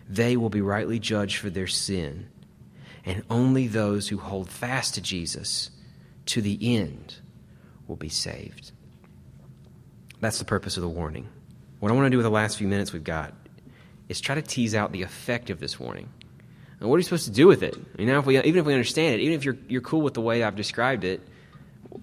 They 0.10 0.36
will 0.36 0.50
be 0.50 0.62
rightly 0.62 0.98
judged 0.98 1.38
for 1.38 1.52
their 1.52 1.68
sin. 1.68 2.28
And 3.06 3.24
only 3.30 3.68
those 3.68 4.10
who 4.10 4.18
hold 4.18 4.50
fast 4.50 4.96
to 4.96 5.02
Jesus 5.02 5.70
to 6.26 6.42
the 6.42 6.58
end 6.76 7.16
will 7.88 7.96
be 7.96 8.10
saved. 8.10 8.72
That's 10.20 10.40
the 10.40 10.46
purpose 10.46 10.78
of 10.78 10.82
the 10.82 10.90
warning. 10.90 11.30
What 11.80 11.92
I 11.92 11.96
want 11.96 12.08
to 12.08 12.10
do 12.10 12.18
with 12.18 12.26
the 12.26 12.32
last 12.32 12.58
few 12.58 12.68
minutes 12.68 12.92
we've 12.92 13.04
got 13.04 13.34
is 14.10 14.20
try 14.20 14.36
to 14.36 14.42
tease 14.42 14.76
out 14.76 14.92
the 14.92 15.04
effect 15.04 15.50
of 15.50 15.60
this 15.60 15.80
warning. 15.80 16.10
And 16.80 16.90
what 16.90 16.96
are 16.96 17.00
you 17.00 17.04
supposed 17.04 17.26
to 17.26 17.32
do 17.32 17.48
with 17.48 17.64
it? 17.64 17.78
You 17.98 18.06
know, 18.06 18.20
if 18.20 18.26
we, 18.26 18.38
even 18.38 18.58
if 18.58 18.66
we 18.66 18.74
understand 18.74 19.16
it, 19.16 19.22
even 19.22 19.36
if 19.36 19.46
you're, 19.46 19.58
you're 19.68 19.82
cool 19.82 20.02
with 20.02 20.14
the 20.16 20.22
way 20.22 20.44
I've 20.44 20.56
described 20.56 21.04
it, 21.04 21.22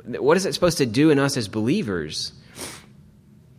what 0.05 0.37
is 0.37 0.47
it 0.47 0.55
supposed 0.55 0.79
to 0.79 0.87
do 0.87 1.11
in 1.11 1.19
us 1.19 1.37
as 1.37 1.49
believers? 1.49 2.33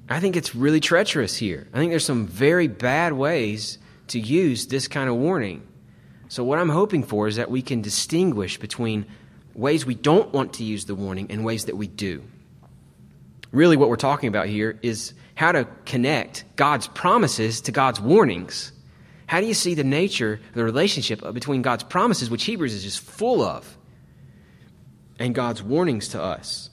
I 0.09 0.19
think 0.19 0.35
it's 0.35 0.55
really 0.55 0.79
treacherous 0.79 1.35
here. 1.35 1.67
I 1.73 1.77
think 1.77 1.91
there's 1.91 2.05
some 2.05 2.27
very 2.27 2.67
bad 2.67 3.13
ways 3.13 3.77
to 4.07 4.19
use 4.19 4.67
this 4.67 4.87
kind 4.87 5.09
of 5.09 5.15
warning. 5.15 5.65
So, 6.29 6.43
what 6.43 6.59
I'm 6.59 6.69
hoping 6.69 7.03
for 7.03 7.27
is 7.27 7.37
that 7.37 7.49
we 7.49 7.61
can 7.61 7.81
distinguish 7.81 8.57
between 8.57 9.05
ways 9.53 9.85
we 9.85 9.95
don't 9.95 10.33
want 10.33 10.53
to 10.53 10.63
use 10.63 10.85
the 10.85 10.95
warning 10.95 11.27
and 11.31 11.43
ways 11.43 11.65
that 11.65 11.77
we 11.77 11.87
do. 11.87 12.23
Really, 13.51 13.77
what 13.77 13.89
we're 13.89 13.95
talking 13.95 14.27
about 14.27 14.47
here 14.47 14.77
is 14.81 15.13
how 15.35 15.51
to 15.51 15.67
connect 15.85 16.43
God's 16.55 16.87
promises 16.87 17.61
to 17.61 17.71
God's 17.71 17.99
warnings. 17.99 18.71
How 19.25 19.41
do 19.41 19.47
you 19.47 19.53
see 19.53 19.73
the 19.73 19.83
nature, 19.83 20.39
the 20.53 20.63
relationship 20.63 21.21
between 21.33 21.61
God's 21.61 21.83
promises, 21.83 22.29
which 22.29 22.45
Hebrews 22.45 22.73
is 22.73 22.83
just 22.83 22.99
full 22.99 23.41
of, 23.41 23.77
and 25.19 25.33
God's 25.33 25.63
warnings 25.63 26.09
to 26.09 26.21
us. 26.21 26.69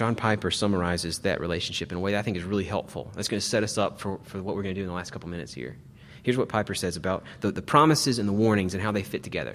John 0.00 0.14
Piper 0.14 0.50
summarizes 0.50 1.18
that 1.18 1.42
relationship 1.42 1.92
in 1.92 1.98
a 1.98 2.00
way 2.00 2.12
that 2.12 2.20
I 2.20 2.22
think 2.22 2.38
is 2.38 2.42
really 2.42 2.64
helpful. 2.64 3.12
That's 3.14 3.28
going 3.28 3.38
to 3.38 3.46
set 3.46 3.62
us 3.62 3.76
up 3.76 4.00
for, 4.00 4.18
for 4.24 4.42
what 4.42 4.56
we're 4.56 4.62
going 4.62 4.74
to 4.74 4.78
do 4.78 4.84
in 4.84 4.88
the 4.88 4.94
last 4.94 5.10
couple 5.10 5.28
minutes 5.28 5.52
here. 5.52 5.76
Here's 6.22 6.38
what 6.38 6.48
Piper 6.48 6.74
says 6.74 6.96
about 6.96 7.22
the, 7.42 7.52
the 7.52 7.60
promises 7.60 8.18
and 8.18 8.26
the 8.26 8.32
warnings 8.32 8.72
and 8.72 8.82
how 8.82 8.92
they 8.92 9.02
fit 9.02 9.22
together. 9.22 9.52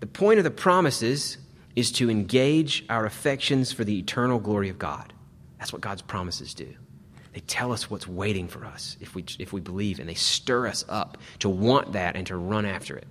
The 0.00 0.06
point 0.06 0.36
of 0.36 0.44
the 0.44 0.50
promises 0.50 1.38
is 1.74 1.90
to 1.92 2.10
engage 2.10 2.84
our 2.90 3.06
affections 3.06 3.72
for 3.72 3.84
the 3.84 3.98
eternal 3.98 4.38
glory 4.38 4.68
of 4.68 4.78
God. 4.78 5.14
That's 5.58 5.72
what 5.72 5.80
God's 5.80 6.02
promises 6.02 6.52
do. 6.52 6.68
They 7.32 7.40
tell 7.40 7.72
us 7.72 7.88
what's 7.88 8.06
waiting 8.06 8.48
for 8.48 8.66
us 8.66 8.98
if 9.00 9.14
we, 9.14 9.24
if 9.38 9.54
we 9.54 9.62
believe, 9.62 9.98
and 9.98 10.06
they 10.06 10.12
stir 10.12 10.66
us 10.66 10.84
up 10.90 11.16
to 11.38 11.48
want 11.48 11.94
that 11.94 12.16
and 12.16 12.26
to 12.26 12.36
run 12.36 12.66
after 12.66 12.98
it. 12.98 13.06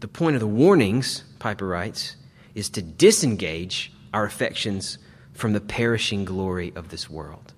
The 0.00 0.08
point 0.08 0.34
of 0.34 0.40
the 0.40 0.46
warnings, 0.46 1.24
Piper 1.40 1.66
writes, 1.66 2.16
is 2.54 2.70
to 2.70 2.80
disengage 2.80 3.92
our 4.12 4.24
affections 4.24 4.98
from 5.32 5.52
the 5.52 5.60
perishing 5.60 6.24
glory 6.24 6.72
of 6.74 6.90
this 6.90 7.08
world. 7.08 7.52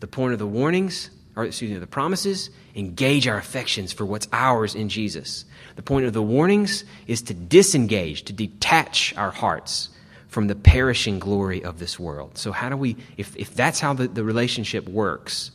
The 0.00 0.06
point 0.06 0.32
of 0.32 0.38
the 0.38 0.46
warnings, 0.46 1.10
or 1.36 1.44
excuse 1.44 1.70
me, 1.70 1.78
the 1.78 1.86
promises, 1.86 2.50
engage 2.74 3.26
our 3.26 3.36
affections 3.36 3.92
for 3.92 4.04
what's 4.04 4.28
ours 4.32 4.74
in 4.74 4.88
Jesus. 4.88 5.44
The 5.76 5.82
point 5.82 6.06
of 6.06 6.12
the 6.12 6.22
warnings 6.22 6.84
is 7.06 7.22
to 7.22 7.34
disengage, 7.34 8.24
to 8.24 8.32
detach 8.32 9.14
our 9.16 9.30
hearts 9.30 9.90
from 10.28 10.46
the 10.46 10.54
perishing 10.54 11.18
glory 11.18 11.62
of 11.64 11.78
this 11.78 11.98
world. 11.98 12.38
So, 12.38 12.52
how 12.52 12.68
do 12.68 12.76
we, 12.76 12.96
if, 13.16 13.36
if 13.36 13.54
that's 13.54 13.80
how 13.80 13.92
the, 13.92 14.06
the 14.06 14.22
relationship 14.22 14.88
works, 14.88 15.50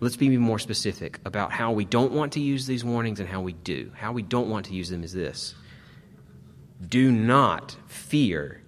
let's 0.00 0.16
be 0.16 0.36
more 0.38 0.58
specific 0.58 1.18
about 1.24 1.52
how 1.52 1.72
we 1.72 1.84
don't 1.84 2.12
want 2.12 2.32
to 2.32 2.40
use 2.40 2.66
these 2.66 2.84
warnings 2.84 3.20
and 3.20 3.28
how 3.28 3.40
we 3.40 3.52
do. 3.52 3.92
How 3.94 4.12
we 4.12 4.22
don't 4.22 4.48
want 4.48 4.66
to 4.66 4.74
use 4.74 4.88
them 4.88 5.04
is 5.04 5.12
this 5.12 5.54
do 6.86 7.10
not 7.10 7.76
fear 7.86 8.62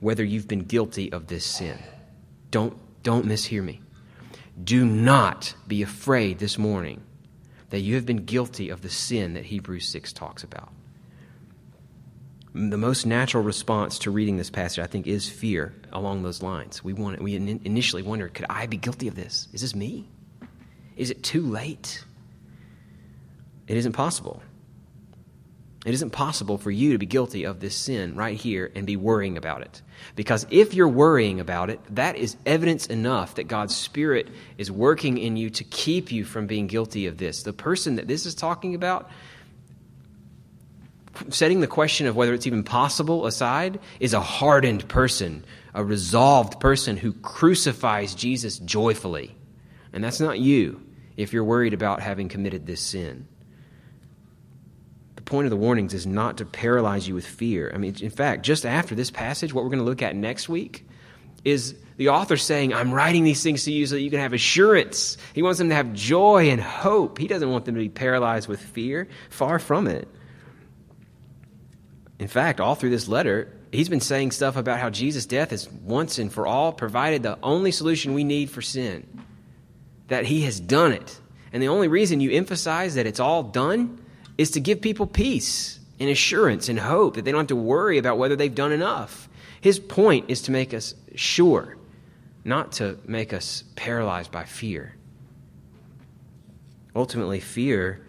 whether 0.00 0.24
you've 0.24 0.48
been 0.48 0.64
guilty 0.64 1.12
of 1.12 1.26
this 1.26 1.44
sin. 1.44 1.78
Don't, 2.50 2.76
don't 3.02 3.26
mishear 3.26 3.62
me. 3.62 3.80
Do 4.62 4.84
not 4.84 5.54
be 5.66 5.82
afraid 5.82 6.38
this 6.38 6.58
morning 6.58 7.02
that 7.70 7.80
you 7.80 7.94
have 7.94 8.06
been 8.06 8.24
guilty 8.24 8.70
of 8.70 8.82
the 8.82 8.88
sin 8.88 9.34
that 9.34 9.46
Hebrews 9.46 9.86
6 9.88 10.12
talks 10.12 10.42
about. 10.42 10.72
The 12.54 12.78
most 12.78 13.06
natural 13.06 13.42
response 13.42 13.98
to 14.00 14.10
reading 14.10 14.36
this 14.36 14.50
passage, 14.50 14.78
I 14.82 14.86
think, 14.86 15.06
is 15.06 15.28
fear 15.28 15.74
along 15.92 16.22
those 16.22 16.42
lines. 16.42 16.82
We, 16.82 16.92
want, 16.92 17.20
we 17.20 17.36
initially 17.36 18.02
wonder 18.02 18.28
could 18.28 18.46
I 18.48 18.66
be 18.66 18.78
guilty 18.78 19.06
of 19.06 19.14
this? 19.14 19.48
Is 19.52 19.60
this 19.60 19.74
me? 19.74 20.08
Is 20.96 21.10
it 21.10 21.22
too 21.22 21.42
late? 21.42 22.04
It 23.68 23.76
isn't 23.76 23.92
possible. 23.92 24.42
It 25.88 25.94
isn't 25.94 26.10
possible 26.10 26.58
for 26.58 26.70
you 26.70 26.92
to 26.92 26.98
be 26.98 27.06
guilty 27.06 27.44
of 27.44 27.60
this 27.60 27.74
sin 27.74 28.14
right 28.14 28.38
here 28.38 28.70
and 28.74 28.86
be 28.86 28.96
worrying 28.96 29.38
about 29.38 29.62
it. 29.62 29.80
Because 30.16 30.46
if 30.50 30.74
you're 30.74 30.86
worrying 30.86 31.40
about 31.40 31.70
it, 31.70 31.80
that 31.94 32.16
is 32.16 32.36
evidence 32.44 32.88
enough 32.88 33.36
that 33.36 33.44
God's 33.44 33.74
Spirit 33.74 34.28
is 34.58 34.70
working 34.70 35.16
in 35.16 35.38
you 35.38 35.48
to 35.48 35.64
keep 35.64 36.12
you 36.12 36.26
from 36.26 36.46
being 36.46 36.66
guilty 36.66 37.06
of 37.06 37.16
this. 37.16 37.42
The 37.42 37.54
person 37.54 37.96
that 37.96 38.06
this 38.06 38.26
is 38.26 38.34
talking 38.34 38.74
about, 38.74 39.10
setting 41.30 41.60
the 41.60 41.66
question 41.66 42.06
of 42.06 42.14
whether 42.14 42.34
it's 42.34 42.46
even 42.46 42.64
possible 42.64 43.24
aside, 43.24 43.80
is 43.98 44.12
a 44.12 44.20
hardened 44.20 44.86
person, 44.88 45.42
a 45.72 45.82
resolved 45.82 46.60
person 46.60 46.98
who 46.98 47.14
crucifies 47.14 48.14
Jesus 48.14 48.58
joyfully. 48.58 49.34
And 49.94 50.04
that's 50.04 50.20
not 50.20 50.38
you 50.38 50.82
if 51.16 51.32
you're 51.32 51.44
worried 51.44 51.72
about 51.72 52.02
having 52.02 52.28
committed 52.28 52.66
this 52.66 52.82
sin 52.82 53.26
point 55.28 55.46
of 55.46 55.50
the 55.50 55.56
warnings 55.56 55.94
is 55.94 56.06
not 56.06 56.38
to 56.38 56.46
paralyze 56.46 57.06
you 57.06 57.14
with 57.14 57.26
fear. 57.26 57.70
I 57.74 57.78
mean, 57.78 57.94
in 58.00 58.10
fact, 58.10 58.42
just 58.42 58.64
after 58.66 58.94
this 58.94 59.10
passage, 59.10 59.52
what 59.52 59.62
we're 59.62 59.70
going 59.70 59.78
to 59.80 59.84
look 59.84 60.02
at 60.02 60.16
next 60.16 60.48
week 60.48 60.86
is 61.44 61.76
the 61.98 62.08
author 62.08 62.36
saying, 62.36 62.72
I'm 62.72 62.92
writing 62.92 63.24
these 63.24 63.42
things 63.42 63.64
to 63.64 63.72
you 63.72 63.86
so 63.86 63.96
that 63.96 64.00
you 64.00 64.10
can 64.10 64.20
have 64.20 64.32
assurance. 64.32 65.18
He 65.34 65.42
wants 65.42 65.58
them 65.58 65.68
to 65.68 65.74
have 65.74 65.92
joy 65.92 66.50
and 66.50 66.60
hope. 66.60 67.18
He 67.18 67.28
doesn't 67.28 67.50
want 67.50 67.64
them 67.64 67.74
to 67.74 67.80
be 67.80 67.88
paralyzed 67.88 68.48
with 68.48 68.60
fear. 68.60 69.08
Far 69.30 69.58
from 69.58 69.86
it. 69.86 70.08
In 72.18 72.28
fact, 72.28 72.60
all 72.60 72.74
through 72.74 72.90
this 72.90 73.06
letter, 73.06 73.52
he's 73.70 73.88
been 73.88 74.00
saying 74.00 74.32
stuff 74.32 74.56
about 74.56 74.80
how 74.80 74.90
Jesus' 74.90 75.26
death 75.26 75.50
has 75.50 75.70
once 75.70 76.18
and 76.18 76.32
for 76.32 76.46
all 76.46 76.72
provided 76.72 77.22
the 77.22 77.38
only 77.42 77.70
solution 77.70 78.14
we 78.14 78.24
need 78.24 78.50
for 78.50 78.62
sin. 78.62 79.06
That 80.08 80.24
he 80.24 80.42
has 80.42 80.58
done 80.58 80.92
it. 80.92 81.20
And 81.52 81.62
the 81.62 81.68
only 81.68 81.88
reason 81.88 82.20
you 82.20 82.30
emphasize 82.32 82.94
that 82.94 83.06
it's 83.06 83.20
all 83.20 83.42
done 83.42 84.00
is 84.38 84.52
to 84.52 84.60
give 84.60 84.80
people 84.80 85.06
peace 85.06 85.80
and 86.00 86.08
assurance 86.08 86.68
and 86.68 86.78
hope 86.78 87.16
that 87.16 87.24
they 87.24 87.32
don't 87.32 87.40
have 87.40 87.48
to 87.48 87.56
worry 87.56 87.98
about 87.98 88.18
whether 88.18 88.36
they've 88.36 88.54
done 88.54 88.72
enough. 88.72 89.28
His 89.60 89.80
point 89.80 90.26
is 90.28 90.42
to 90.42 90.52
make 90.52 90.72
us 90.72 90.94
sure, 91.16 91.76
not 92.44 92.72
to 92.72 92.98
make 93.04 93.32
us 93.32 93.64
paralyzed 93.74 94.30
by 94.30 94.44
fear. 94.44 94.94
Ultimately, 96.94 97.40
fear 97.40 98.04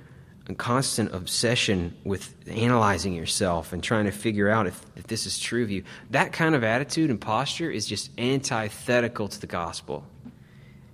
and 0.48 0.58
constant 0.58 1.14
obsession 1.14 1.96
with 2.04 2.36
analyzing 2.48 3.14
yourself 3.14 3.74
and 3.74 3.84
trying 3.84 4.06
to 4.06 4.12
figure 4.12 4.50
out 4.50 4.68
if, 4.68 4.84
if 4.96 5.08
this 5.08 5.26
is 5.26 5.40
true 5.40 5.64
of 5.64 5.72
you, 5.72 5.84
that 6.12 6.32
kind 6.32 6.56
of 6.56 6.64
attitude 6.64 7.10
and 7.10 7.20
posture 7.20 7.70
is 7.70 7.86
just 7.86 8.12
antithetical 8.20 9.28
to 9.28 9.42
the 9.42 9.48
gospel. 9.48 10.06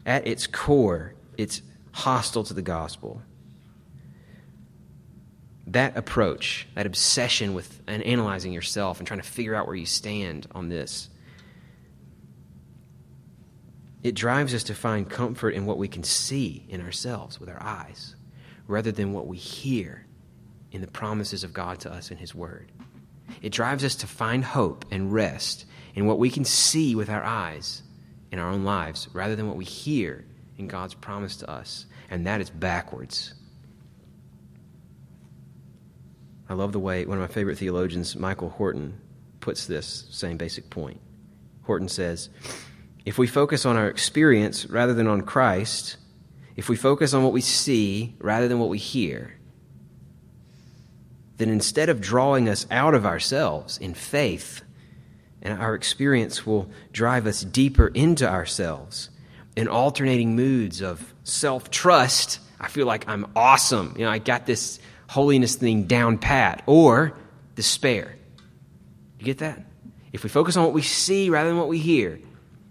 At 0.06 0.28
its 0.28 0.48
core, 0.48 1.13
it's 1.38 1.62
hostile 1.91 2.43
to 2.45 2.54
the 2.54 2.62
gospel 2.62 3.21
that 5.67 5.97
approach, 5.97 6.67
that 6.75 6.86
obsession 6.86 7.54
with 7.54 7.82
and 7.88 8.04
analyzing 8.04 8.54
yourself 8.54 8.99
and 8.99 9.08
trying 9.08 9.21
to 9.21 9.28
figure 9.28 9.56
out 9.56 9.67
where 9.67 9.75
you 9.75 9.86
stand 9.86 10.47
on 10.51 10.69
this, 10.69 11.10
it 14.04 14.13
drives 14.13 14.54
us 14.54 14.63
to 14.63 14.75
find 14.75 15.10
comfort 15.10 15.56
in 15.56 15.65
what 15.65 15.80
we 15.80 15.88
can 15.88 16.04
see 16.04 16.63
in 16.69 16.82
ourselves 16.82 17.39
with 17.39 17.49
our 17.49 17.62
eyes, 17.62 18.15
rather 18.67 18.91
than 18.91 19.13
what 19.13 19.25
we 19.25 19.38
hear 19.38 20.06
in 20.71 20.82
the 20.82 20.88
promises 20.88 21.43
of 21.43 21.54
God 21.54 21.80
to 21.80 21.91
us 21.91 22.12
in 22.12 22.17
His 22.17 22.36
Word. 22.36 22.71
It 23.41 23.51
drives 23.51 23.84
us 23.84 23.95
to 23.95 24.08
find 24.08 24.43
hope 24.43 24.86
and 24.91 25.12
rest 25.12 25.65
in 25.95 26.06
what 26.06 26.19
we 26.19 26.30
can 26.30 26.45
see 26.45 26.93
with 26.93 27.10
our 27.10 27.23
eyes 27.23 27.82
in 28.32 28.38
our 28.38 28.51
own 28.51 28.63
lives, 28.63 29.08
rather 29.13 29.36
than 29.36 29.47
what 29.47 29.58
we 29.58 29.65
hear 29.65 30.25
in 30.58 30.67
God's 30.67 30.93
promise 30.93 31.38
to 31.38 31.49
us. 31.49 31.88
And 32.10 32.28
that 32.28 32.41
is 32.41 32.49
backwards. 32.51 33.34
I 36.47 36.53
love 36.53 36.71
the 36.71 36.79
way 36.79 37.05
one 37.05 37.17
of 37.17 37.21
my 37.21 37.34
favorite 37.34 37.58
theologians, 37.58 38.15
Michael 38.15 38.49
Horton, 38.49 38.99
puts 39.39 39.65
this 39.65 40.05
same 40.12 40.38
basic 40.38 40.69
point. 40.69 40.99
Horton 41.63 41.89
says, 41.89 42.29
If 43.05 43.17
we 43.17 43.27
focus 43.27 43.65
on 43.65 43.75
our 43.75 43.88
experience 43.88 44.65
rather 44.67 44.93
than 44.93 45.08
on 45.08 45.21
Christ, 45.21 45.97
if 46.55 46.69
we 46.69 46.75
focus 46.75 47.13
on 47.13 47.23
what 47.23 47.34
we 47.34 47.41
see 47.41 48.15
rather 48.19 48.47
than 48.47 48.60
what 48.60 48.69
we 48.69 48.77
hear, 48.77 49.36
then 51.38 51.49
instead 51.49 51.89
of 51.89 51.99
drawing 51.99 52.47
us 52.47 52.65
out 52.71 52.93
of 52.93 53.05
ourselves 53.05 53.77
in 53.77 53.93
faith, 53.93 54.62
and 55.41 55.60
our 55.62 55.75
experience 55.75 56.45
will 56.45 56.69
drive 56.91 57.27
us 57.27 57.41
deeper 57.41 57.88
into 57.89 58.27
ourselves 58.27 59.10
in 59.55 59.67
alternating 59.67 60.36
moods 60.36 60.81
of 60.81 61.13
self 61.23 61.69
trust. 61.69 62.39
I 62.60 62.67
feel 62.67 62.88
like 62.88 63.08
I'm 63.08 63.31
awesome. 63.36 63.95
You 63.97 64.05
know, 64.05 64.12
I 64.12 64.19
got 64.19 64.45
this 64.45 64.79
holiness 65.08 65.56
thing 65.56 65.84
down 65.84 66.18
pat 66.18 66.63
or 66.65 67.18
despair. 67.56 68.15
You 69.20 69.26
get 69.26 69.39
that? 69.39 69.63
If 70.13 70.24
we 70.24 70.30
focus 70.30 70.56
on 70.56 70.63
what 70.63 70.74
we 70.74 70.82
see 70.82 71.30
rather 71.30 71.50
than 71.50 71.58
what 71.58 71.68
we 71.68 71.80
hear, 71.80 72.20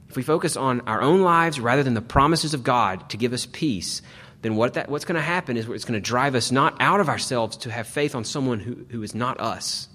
if 0.09 0.17
we 0.17 0.23
focus 0.23 0.57
on 0.57 0.83
our 0.83 1.03
own 1.03 1.23
lives 1.23 1.59
rather 1.59 1.83
than 1.83 1.95
the 1.95 2.01
promises 2.01 2.55
of 2.55 2.65
God 2.65 3.11
to 3.11 3.17
give 3.17 3.33
us 3.33 3.47
peace, 3.47 4.01
then 4.43 4.57
what 4.57 4.75
that, 4.75 4.89
what's 4.89 5.05
going 5.05 5.17
to 5.17 5.23
happen 5.23 5.57
is 5.57 5.69
it's 5.69 5.85
going 5.85 6.01
to 6.01 6.07
drive 6.07 6.35
us 6.35 6.53
not 6.53 6.77
out 6.81 7.01
of 7.01 7.09
ourselves 7.09 7.57
to 7.59 7.71
have 7.71 7.87
faith 7.87 8.15
on 8.15 8.25
someone 8.25 8.61
who, 8.61 8.87
who 8.91 9.03
is 9.03 9.15
not 9.15 9.41
us, 9.41 9.89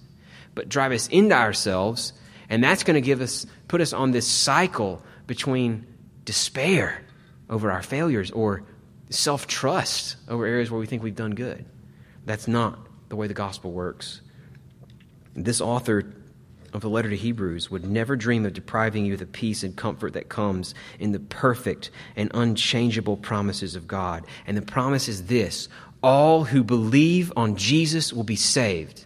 but 0.56 0.68
drive 0.68 0.92
us 0.92 1.08
into 1.08 1.36
ourselves, 1.36 2.14
and 2.50 2.64
that's 2.64 2.84
going 2.84 2.96
to 2.96 3.02
give 3.02 3.22
us 3.22 3.46
put 3.68 3.80
us 3.80 3.94
on 3.94 4.12
this 4.12 4.28
cycle 4.28 5.02
between 5.28 5.86
despair 6.26 7.02
over 7.50 7.72
our 7.72 7.84
failures 7.84 8.32
or 8.32 8.64
self 9.10 9.48
trust 9.48 10.18
over 10.28 10.46
areas 10.46 10.70
where 10.70 10.80
we 10.80 10.86
think 10.88 11.04
we've 11.04 11.16
done 11.16 11.36
good. 11.36 11.66
That's 12.26 12.48
not 12.48 12.80
the 13.10 13.16
way 13.16 13.28
the 13.28 13.34
gospel 13.34 13.72
works. 13.72 14.22
This 15.36 15.62
author 15.62 16.14
of 16.74 16.82
the 16.82 16.90
letter 16.90 17.10
to 17.10 17.16
Hebrews 17.16 17.72
would 17.72 17.86
never 17.86 18.16
dream 18.16 18.46
of 18.46 18.54
depriving 18.54 19.06
you 19.06 19.14
of 19.14 19.20
the 19.20 19.26
peace 19.26 19.64
and 19.64 19.76
comfort 19.76 20.14
that 20.14 20.30
comes 20.30 20.76
in 21.00 21.12
the 21.12 21.20
perfect 21.20 21.90
and 22.16 22.30
unchangeable 22.34 23.18
promises 23.18 23.76
of 23.76 23.88
God. 23.88 24.26
And 24.46 24.56
the 24.56 24.62
promise 24.62 25.08
is 25.08 25.26
this 25.26 25.68
all 26.02 26.46
who 26.46 26.64
believe 26.64 27.34
on 27.36 27.56
Jesus 27.56 28.14
will 28.14 28.24
be 28.24 28.36
saved. 28.36 29.06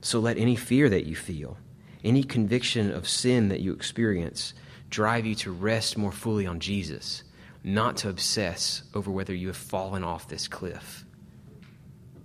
So 0.00 0.20
let 0.20 0.38
any 0.38 0.56
fear 0.56 0.88
that 0.88 1.06
you 1.06 1.16
feel, 1.16 1.56
any 2.04 2.22
conviction 2.22 2.92
of 2.92 3.08
sin 3.08 3.48
that 3.48 3.60
you 3.60 3.72
experience, 3.72 4.54
drive 4.90 5.26
you 5.26 5.34
to 5.36 5.50
rest 5.50 5.96
more 5.96 6.12
fully 6.12 6.46
on 6.46 6.60
Jesus, 6.60 7.24
not 7.64 7.96
to 7.98 8.08
obsess 8.08 8.82
over 8.94 9.10
whether 9.10 9.34
you 9.34 9.46
have 9.48 9.56
fallen 9.56 10.04
off 10.04 10.28
this 10.28 10.48
cliff. 10.48 11.04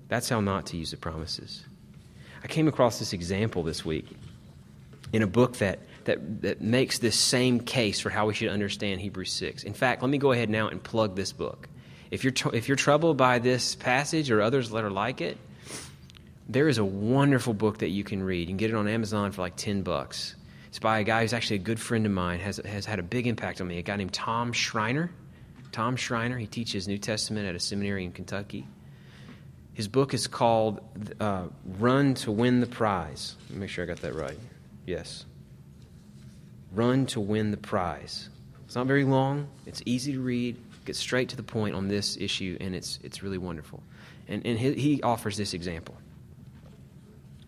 That's 0.08 0.30
how 0.30 0.40
not 0.42 0.68
to 0.68 0.78
use 0.78 0.92
the 0.92 0.98
promises. 0.98 1.64
I 2.44 2.48
came 2.48 2.68
across 2.68 3.00
this 3.00 3.14
example 3.14 3.64
this 3.64 3.84
week 3.84 4.06
in 5.12 5.22
a 5.22 5.28
book 5.28 5.58
that, 5.58 5.80
that, 6.06 6.42
that 6.42 6.62
makes 6.62 7.00
this 7.00 7.16
same 7.16 7.60
case 7.60 8.00
for 8.00 8.10
how 8.10 8.28
we 8.28 8.34
should 8.34 8.50
understand 8.50 9.02
Hebrews 9.02 9.32
6. 9.32 9.64
In 9.64 9.74
fact, 9.74 10.02
let 10.02 10.10
me 10.10 10.18
go 10.18 10.32
ahead 10.32 10.50
now 10.50 10.68
and 10.68 10.82
plug 10.82 11.16
this 11.16 11.32
book. 11.32 11.68
If 12.12 12.24
you're, 12.24 12.32
tr- 12.32 12.56
if 12.56 12.68
you're 12.68 12.78
troubled 12.78 13.18
by 13.18 13.40
this 13.40 13.76
passage 13.76 14.32
or 14.32 14.42
others 14.42 14.70
that 14.70 14.84
are 14.84 14.90
like 14.90 15.20
it, 15.22 15.38
there 16.48 16.70
is 16.70 16.78
a 16.78 16.86
wonderful 16.86 17.54
book 17.54 17.80
that 17.80 17.90
you 17.90 18.04
can 18.04 18.24
read. 18.24 18.42
You 18.42 18.48
can 18.48 18.58
get 18.58 18.70
it 18.70 18.76
on 18.76 18.88
Amazon 18.88 19.32
for 19.32 19.42
like 19.42 19.58
10 19.58 19.82
bucks. 19.82 20.36
It's 20.70 20.80
by 20.80 21.00
a 21.00 21.04
guy 21.04 21.22
who's 21.22 21.34
actually 21.34 21.58
a 21.58 21.60
good 21.60 21.80
friend 21.80 22.06
of 22.06 22.12
mine, 22.12 22.40
has, 22.40 22.58
has 22.58 22.86
had 22.86 23.00
a 23.00 23.04
big 23.04 23.28
impact 23.28 23.60
on 23.60 23.68
me, 23.68 23.78
a 23.78 23.82
guy 23.82 23.96
named 23.98 24.14
Tom 24.14 24.54
Schreiner. 24.54 25.12
Tom 25.72 25.96
Schreiner, 25.98 26.38
he 26.38 26.48
teaches 26.48 26.88
New 26.88 26.98
Testament 26.98 27.48
at 27.48 27.56
a 27.56 27.60
seminary 27.60 28.06
in 28.06 28.12
Kentucky. 28.12 28.66
His 29.78 29.88
book 29.88 30.16
is 30.16 30.26
called 30.26 30.82
uh, 31.20 31.50
Run 31.78 32.16
to 32.16 32.32
Win 32.32 32.62
the 32.62 32.66
Prize. 32.66 33.36
make 33.52 33.70
sure 33.70 33.84
I 33.84 33.88
got 33.88 34.02
that 34.02 34.16
right. 34.16 34.40
Yes. 34.88 35.24
Run 36.74 37.06
to 37.06 37.20
Win 37.20 37.52
the 37.52 37.58
Prize. 37.58 38.28
It's 38.66 38.76
not 38.76 38.88
very 38.88 39.04
long, 39.04 39.48
it's 39.68 39.84
easy 39.86 40.14
to 40.14 40.20
read, 40.20 40.58
gets 40.86 40.98
straight 40.98 41.30
to 41.30 41.36
the 41.36 41.44
point 41.44 41.76
on 41.76 41.90
this 41.90 42.18
issue, 42.18 42.58
and 42.60 42.74
it's, 42.74 42.98
it's 43.04 43.22
really 43.22 43.38
wonderful. 43.38 43.84
And, 44.28 44.44
and 44.48 44.58
he, 44.58 44.74
he 44.74 45.02
offers 45.04 45.38
this 45.38 45.54
example. 45.54 45.94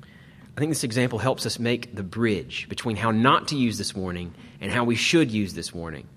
I 0.04 0.60
think 0.60 0.70
this 0.70 0.84
example 0.84 1.18
helps 1.18 1.48
us 1.48 1.58
make 1.58 1.96
the 1.96 2.04
bridge 2.04 2.70
between 2.70 2.96
how 2.96 3.10
not 3.10 3.48
to 3.48 3.56
use 3.56 3.80
this 3.80 3.96
warning 3.96 4.36
and 4.62 4.72
how 4.72 4.84
we 4.84 4.94
should 4.94 5.32
use 5.32 5.56
this 5.56 5.74
warning. 5.74 6.08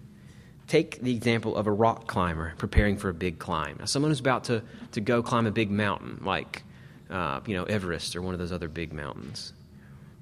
Take 0.69 1.03
the 1.03 1.15
example 1.15 1.57
of 1.57 1.67
a 1.67 1.73
rock 1.73 2.07
climber 2.07 2.55
preparing 2.57 2.97
for 2.97 3.09
a 3.09 3.15
big 3.15 3.39
climb. 3.39 3.77
Now, 3.79 3.85
someone 3.85 4.11
who's 4.11 4.21
about 4.21 4.45
to, 4.45 4.63
to 4.93 5.01
go 5.01 5.23
climb 5.23 5.47
a 5.47 5.51
big 5.51 5.71
mountain, 5.71 6.21
like 6.25 6.63
uh, 7.11 7.41
you 7.47 7.55
know 7.55 7.65
Everest 7.65 8.17
or 8.17 8.23
one 8.23 8.35
of 8.35 8.41
those 8.41 8.53
other 8.53 8.69
big 8.69 8.93
mountains. 8.93 9.53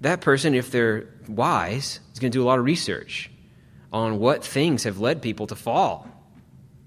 That 0.00 0.22
person, 0.22 0.55
if 0.55 0.70
they're 0.70 1.09
wise, 1.29 2.00
is 2.12 2.18
going 2.18 2.33
to 2.33 2.38
do 2.38 2.42
a 2.42 2.46
lot 2.46 2.59
of 2.59 2.64
research 2.64 3.31
on 3.92 4.18
what 4.18 4.44
things 4.44 4.85
have 4.85 4.98
led 4.98 5.20
people 5.20 5.46
to 5.48 5.55
fall. 5.55 6.09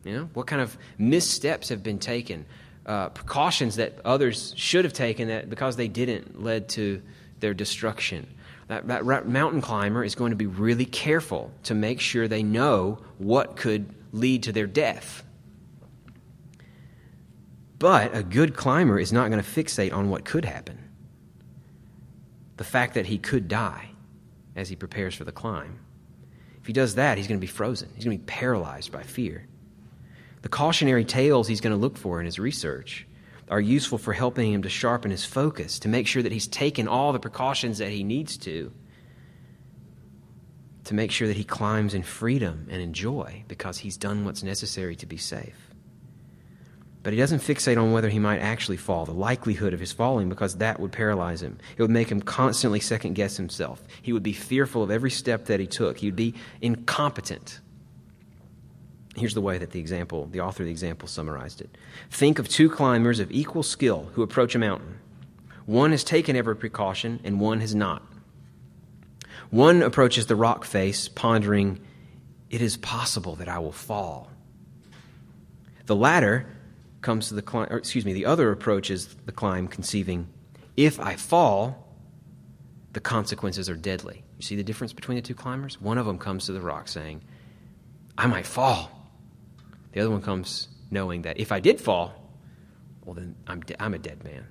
You 0.03 0.13
know, 0.13 0.29
what 0.33 0.47
kind 0.47 0.61
of 0.61 0.77
missteps 0.97 1.69
have 1.69 1.83
been 1.83 1.99
taken 1.99 2.45
uh, 2.85 3.09
precautions 3.09 3.77
that 3.77 3.99
others 4.03 4.53
should 4.57 4.83
have 4.85 4.93
taken 4.93 5.29
that 5.29 5.49
because 5.49 5.75
they 5.75 5.87
didn't 5.87 6.43
led 6.43 6.69
to 6.69 7.01
their 7.39 7.53
destruction. 7.53 8.27
That, 8.67 8.87
that 8.87 9.27
mountain 9.27 9.61
climber 9.61 10.03
is 10.03 10.15
going 10.15 10.31
to 10.31 10.35
be 10.35 10.45
really 10.45 10.85
careful 10.85 11.51
to 11.63 11.73
make 11.73 11.99
sure 11.99 12.27
they 12.27 12.43
know 12.43 12.99
what 13.17 13.55
could 13.55 13.93
lead 14.11 14.43
to 14.43 14.51
their 14.51 14.67
death. 14.67 15.23
But 17.79 18.15
a 18.15 18.23
good 18.23 18.55
climber 18.55 18.97
is 18.97 19.11
not 19.11 19.29
going 19.29 19.43
to 19.43 19.49
fixate 19.49 19.93
on 19.93 20.09
what 20.09 20.23
could 20.23 20.45
happen. 20.45 20.89
The 22.55 22.63
fact 22.63 22.93
that 22.93 23.07
he 23.07 23.17
could 23.17 23.47
die 23.47 23.89
as 24.55 24.69
he 24.69 24.75
prepares 24.75 25.15
for 25.15 25.25
the 25.25 25.31
climb. 25.31 25.79
If 26.61 26.67
he 26.67 26.73
does 26.73 26.95
that, 26.95 27.17
he's 27.17 27.27
going 27.27 27.39
to 27.39 27.45
be 27.45 27.51
frozen. 27.51 27.89
He's 27.95 28.05
going 28.05 28.17
to 28.17 28.21
be 28.21 28.25
paralyzed 28.25 28.91
by 28.91 29.03
fear. 29.03 29.47
The 30.43 30.49
cautionary 30.49 31.03
tales 31.03 31.47
he's 31.47 31.59
going 31.59 31.75
to 31.75 31.81
look 31.81 31.97
for 31.97 32.19
in 32.19 32.25
his 32.25 32.39
research 32.39 33.05
are 33.49 33.61
useful 33.61 33.97
for 33.97 34.13
helping 34.13 34.53
him 34.53 34.63
to 34.63 34.69
sharpen 34.69 35.11
his 35.11 35.25
focus, 35.25 35.79
to 35.79 35.87
make 35.87 36.07
sure 36.07 36.23
that 36.23 36.31
he's 36.31 36.47
taken 36.47 36.87
all 36.87 37.13
the 37.13 37.19
precautions 37.19 37.77
that 37.77 37.89
he 37.89 38.03
needs 38.03 38.37
to, 38.37 38.71
to 40.85 40.93
make 40.93 41.11
sure 41.11 41.27
that 41.27 41.37
he 41.37 41.43
climbs 41.43 41.93
in 41.93 42.03
freedom 42.03 42.67
and 42.69 42.81
in 42.81 42.93
joy 42.93 43.43
because 43.47 43.77
he's 43.79 43.97
done 43.97 44.25
what's 44.25 44.43
necessary 44.43 44.95
to 44.95 45.05
be 45.05 45.17
safe. 45.17 45.69
But 47.03 47.11
he 47.11 47.19
doesn't 47.19 47.39
fixate 47.39 47.77
on 47.77 47.91
whether 47.91 48.09
he 48.09 48.19
might 48.19 48.39
actually 48.39 48.77
fall, 48.77 49.05
the 49.05 49.11
likelihood 49.11 49.73
of 49.73 49.79
his 49.81 49.91
falling, 49.91 50.29
because 50.29 50.55
that 50.57 50.79
would 50.79 50.93
paralyze 50.93 51.41
him. 51.41 51.57
It 51.75 51.81
would 51.81 51.91
make 51.91 52.09
him 52.09 52.21
constantly 52.21 52.79
second 52.79 53.13
guess 53.13 53.35
himself. 53.35 53.83
He 54.01 54.13
would 54.13 54.23
be 54.23 54.31
fearful 54.31 54.83
of 54.83 54.91
every 54.91 55.11
step 55.11 55.45
that 55.45 55.59
he 55.59 55.67
took. 55.67 55.97
He 55.97 56.07
would 56.07 56.15
be 56.15 56.33
incompetent 56.61 57.59
Here's 59.15 59.35
the 59.35 59.41
way 59.41 59.57
that 59.57 59.71
the 59.71 59.79
example, 59.79 60.27
the 60.31 60.41
author 60.41 60.63
of 60.63 60.65
the 60.65 60.71
example 60.71 61.07
summarized 61.07 61.61
it. 61.61 61.77
Think 62.09 62.39
of 62.39 62.49
two 62.49 62.69
climbers 62.69 63.19
of 63.19 63.31
equal 63.31 63.63
skill 63.63 64.09
who 64.13 64.23
approach 64.23 64.55
a 64.55 64.59
mountain. 64.59 64.99
One 65.65 65.91
has 65.91 66.03
taken 66.03 66.35
every 66.35 66.55
precaution 66.55 67.19
and 67.23 67.39
one 67.39 67.59
has 67.59 67.75
not. 67.75 68.03
One 69.51 69.83
approaches 69.83 70.25
the 70.25 70.35
rock 70.35 70.65
face 70.65 71.07
pondering, 71.07 71.79
it 72.49 72.61
is 72.61 72.75
possible 72.77 73.35
that 73.35 73.47
I 73.47 73.59
will 73.59 73.71
fall. 73.71 74.31
The 75.85 75.95
latter 75.95 76.47
comes 77.01 77.27
to 77.27 77.35
the 77.35 77.41
climb, 77.41 77.67
excuse 77.71 78.05
me, 78.05 78.13
the 78.13 78.25
other 78.25 78.51
approaches 78.51 79.15
the 79.25 79.31
climb 79.31 79.67
conceiving, 79.67 80.27
if 80.75 80.99
I 80.99 81.15
fall, 81.15 81.87
the 82.93 82.99
consequences 82.99 83.69
are 83.69 83.75
deadly. 83.75 84.23
You 84.37 84.43
see 84.43 84.55
the 84.55 84.63
difference 84.63 84.93
between 84.93 85.17
the 85.17 85.21
two 85.21 85.35
climbers? 85.35 85.79
One 85.79 85.97
of 85.97 86.05
them 86.05 86.17
comes 86.17 86.45
to 86.45 86.53
the 86.53 86.61
rock 86.61 86.87
saying, 86.87 87.21
I 88.17 88.27
might 88.27 88.45
fall. 88.45 89.02
The 89.93 90.01
other 90.01 90.09
one 90.09 90.21
comes 90.21 90.67
knowing 90.91 91.21
that 91.21 91.39
if 91.39 91.51
I 91.51 91.59
did 91.59 91.79
fall, 91.79 92.13
well, 93.05 93.15
then 93.15 93.35
I'm, 93.47 93.61
de- 93.61 93.81
I'm 93.81 93.93
a 93.93 93.99
dead 93.99 94.23
man. 94.23 94.47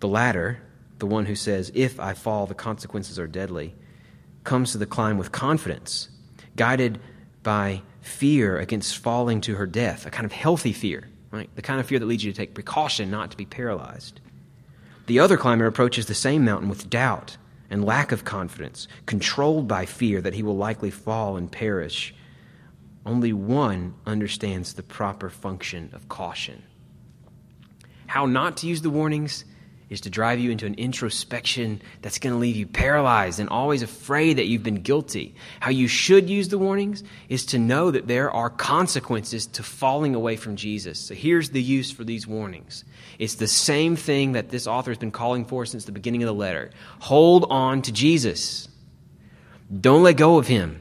The 0.00 0.08
latter, 0.08 0.60
the 0.98 1.06
one 1.06 1.26
who 1.26 1.34
says, 1.34 1.70
if 1.74 2.00
I 2.00 2.14
fall, 2.14 2.46
the 2.46 2.54
consequences 2.54 3.18
are 3.18 3.26
deadly, 3.26 3.74
comes 4.44 4.72
to 4.72 4.78
the 4.78 4.86
climb 4.86 5.18
with 5.18 5.30
confidence, 5.30 6.08
guided 6.56 7.00
by 7.42 7.82
fear 8.00 8.58
against 8.58 8.98
falling 8.98 9.40
to 9.42 9.54
her 9.54 9.66
death, 9.66 10.06
a 10.06 10.10
kind 10.10 10.24
of 10.24 10.32
healthy 10.32 10.72
fear, 10.72 11.08
right? 11.30 11.48
The 11.54 11.62
kind 11.62 11.80
of 11.80 11.86
fear 11.86 11.98
that 11.98 12.06
leads 12.06 12.24
you 12.24 12.32
to 12.32 12.36
take 12.36 12.54
precaution 12.54 13.10
not 13.10 13.30
to 13.30 13.36
be 13.36 13.46
paralyzed. 13.46 14.20
The 15.06 15.18
other 15.18 15.36
climber 15.36 15.66
approaches 15.66 16.06
the 16.06 16.14
same 16.14 16.44
mountain 16.44 16.68
with 16.68 16.90
doubt 16.90 17.36
and 17.72 17.86
lack 17.86 18.12
of 18.12 18.22
confidence, 18.22 18.86
controlled 19.06 19.66
by 19.66 19.86
fear 19.86 20.20
that 20.20 20.34
he 20.34 20.42
will 20.42 20.58
likely 20.58 20.90
fall 20.90 21.38
and 21.38 21.50
perish. 21.50 22.14
Only 23.06 23.32
one 23.32 23.94
understands 24.04 24.74
the 24.74 24.82
proper 24.82 25.30
function 25.30 25.88
of 25.94 26.06
caution. 26.06 26.62
How 28.08 28.26
not 28.26 28.58
to 28.58 28.66
use 28.66 28.82
the 28.82 28.90
warnings 28.90 29.46
is 29.92 30.00
to 30.00 30.10
drive 30.10 30.40
you 30.40 30.50
into 30.50 30.64
an 30.64 30.74
introspection 30.76 31.82
that's 32.00 32.18
going 32.18 32.32
to 32.32 32.38
leave 32.38 32.56
you 32.56 32.66
paralyzed 32.66 33.38
and 33.38 33.50
always 33.50 33.82
afraid 33.82 34.38
that 34.38 34.46
you've 34.46 34.62
been 34.62 34.80
guilty. 34.80 35.34
How 35.60 35.68
you 35.68 35.86
should 35.86 36.30
use 36.30 36.48
the 36.48 36.56
warnings 36.56 37.04
is 37.28 37.44
to 37.46 37.58
know 37.58 37.90
that 37.90 38.06
there 38.06 38.30
are 38.30 38.48
consequences 38.48 39.44
to 39.48 39.62
falling 39.62 40.14
away 40.14 40.36
from 40.36 40.56
Jesus. 40.56 40.98
So 40.98 41.14
here's 41.14 41.50
the 41.50 41.62
use 41.62 41.90
for 41.90 42.04
these 42.04 42.26
warnings 42.26 42.84
it's 43.18 43.34
the 43.34 43.46
same 43.46 43.94
thing 43.94 44.32
that 44.32 44.48
this 44.48 44.66
author 44.66 44.90
has 44.90 44.96
been 44.96 45.10
calling 45.10 45.44
for 45.44 45.66
since 45.66 45.84
the 45.84 45.92
beginning 45.92 46.22
of 46.22 46.26
the 46.26 46.34
letter. 46.34 46.70
Hold 47.00 47.44
on 47.50 47.82
to 47.82 47.92
Jesus. 47.92 48.68
Don't 49.78 50.02
let 50.02 50.16
go 50.16 50.38
of 50.38 50.46
him. 50.46 50.80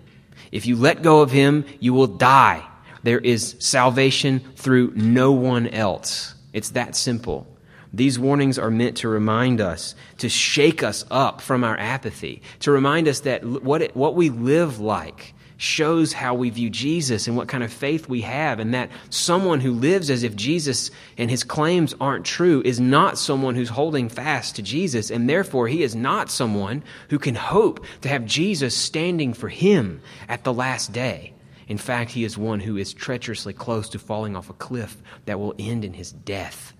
If 0.53 0.65
you 0.65 0.77
let 0.77 1.01
go 1.01 1.21
of 1.21 1.31
him, 1.31 1.65
you 1.81 1.93
will 1.93 2.07
die. 2.07 2.65
There 3.03 3.19
is 3.19 3.57
salvation 3.59 4.39
through 4.55 4.93
no 4.95 5.33
one 5.33 5.67
else. 5.67 6.33
It's 6.53 6.69
that 6.71 6.95
simple. 6.95 7.50
These 7.93 8.17
warnings 8.17 8.57
are 8.57 8.71
meant 8.71 8.97
to 8.97 9.09
remind 9.09 9.59
us, 9.59 9.95
to 10.19 10.29
shake 10.29 10.81
us 10.81 11.05
up 11.11 11.41
from 11.41 11.63
our 11.63 11.77
apathy, 11.77 12.41
to 12.61 12.71
remind 12.71 13.07
us 13.07 13.21
that 13.21 13.43
what, 13.43 13.81
it, 13.81 13.95
what 13.95 14.15
we 14.15 14.29
live 14.29 14.79
like 14.79 15.33
shows 15.57 16.11
how 16.13 16.33
we 16.33 16.49
view 16.49 16.71
Jesus 16.71 17.27
and 17.27 17.37
what 17.37 17.47
kind 17.47 17.63
of 17.63 17.71
faith 17.71 18.09
we 18.09 18.21
have, 18.21 18.59
and 18.59 18.73
that 18.73 18.89
someone 19.11 19.59
who 19.59 19.73
lives 19.73 20.09
as 20.09 20.23
if 20.23 20.35
Jesus 20.35 20.89
and 21.19 21.29
his 21.29 21.43
claims 21.43 21.93
aren't 22.01 22.25
true 22.25 22.63
is 22.65 22.79
not 22.79 23.17
someone 23.17 23.53
who's 23.53 23.69
holding 23.69 24.09
fast 24.09 24.55
to 24.55 24.63
Jesus, 24.63 25.11
and 25.11 25.29
therefore 25.29 25.67
he 25.67 25.83
is 25.83 25.95
not 25.95 26.31
someone 26.31 26.83
who 27.09 27.19
can 27.19 27.35
hope 27.35 27.85
to 28.01 28.09
have 28.09 28.25
Jesus 28.25 28.75
standing 28.75 29.33
for 29.33 29.49
him 29.49 30.01
at 30.27 30.43
the 30.43 30.53
last 30.53 30.93
day. 30.93 31.33
In 31.67 31.77
fact, 31.77 32.11
he 32.11 32.23
is 32.23 32.37
one 32.37 32.61
who 32.61 32.75
is 32.77 32.91
treacherously 32.91 33.53
close 33.53 33.87
to 33.89 33.99
falling 33.99 34.35
off 34.35 34.49
a 34.49 34.53
cliff 34.53 34.97
that 35.25 35.39
will 35.39 35.53
end 35.59 35.85
in 35.85 35.93
his 35.93 36.11
death. 36.11 36.73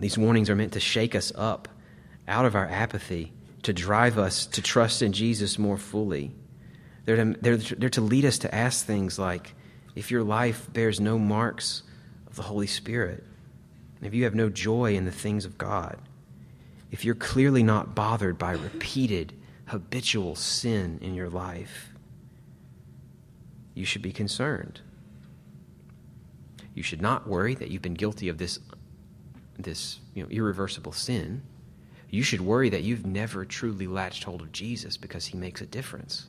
These 0.00 0.18
warnings 0.18 0.48
are 0.48 0.56
meant 0.56 0.72
to 0.72 0.80
shake 0.80 1.14
us 1.14 1.32
up 1.34 1.68
out 2.26 2.44
of 2.44 2.54
our 2.54 2.66
apathy, 2.66 3.32
to 3.62 3.72
drive 3.72 4.18
us 4.18 4.46
to 4.46 4.62
trust 4.62 5.02
in 5.02 5.12
Jesus 5.12 5.58
more 5.58 5.78
fully. 5.78 6.32
They're 7.04 7.16
to, 7.16 7.36
they're, 7.40 7.56
they're 7.56 7.90
to 7.90 8.00
lead 8.00 8.24
us 8.24 8.38
to 8.38 8.54
ask 8.54 8.84
things 8.84 9.18
like 9.18 9.54
if 9.96 10.10
your 10.10 10.22
life 10.22 10.72
bears 10.72 11.00
no 11.00 11.18
marks 11.18 11.82
of 12.26 12.36
the 12.36 12.42
Holy 12.42 12.66
Spirit, 12.66 13.24
if 14.02 14.14
you 14.14 14.24
have 14.24 14.34
no 14.34 14.48
joy 14.48 14.94
in 14.94 15.04
the 15.04 15.10
things 15.10 15.44
of 15.44 15.58
God, 15.58 15.98
if 16.90 17.04
you're 17.04 17.14
clearly 17.14 17.62
not 17.62 17.94
bothered 17.94 18.38
by 18.38 18.52
repeated, 18.52 19.32
habitual 19.66 20.36
sin 20.36 20.98
in 21.02 21.14
your 21.14 21.28
life, 21.28 21.92
you 23.74 23.84
should 23.84 24.02
be 24.02 24.12
concerned. 24.12 24.80
You 26.74 26.82
should 26.82 27.02
not 27.02 27.26
worry 27.26 27.54
that 27.56 27.70
you've 27.70 27.82
been 27.82 27.94
guilty 27.94 28.28
of 28.28 28.38
this 28.38 28.60
this 29.58 30.00
you 30.14 30.22
know, 30.22 30.28
irreversible 30.30 30.92
sin, 30.92 31.42
you 32.10 32.22
should 32.22 32.40
worry 32.40 32.70
that 32.70 32.82
you've 32.82 33.04
never 33.04 33.44
truly 33.44 33.86
latched 33.86 34.24
hold 34.24 34.40
of 34.40 34.52
Jesus 34.52 34.96
because 34.96 35.26
he 35.26 35.36
makes 35.36 35.60
a 35.60 35.66
difference. 35.66 36.26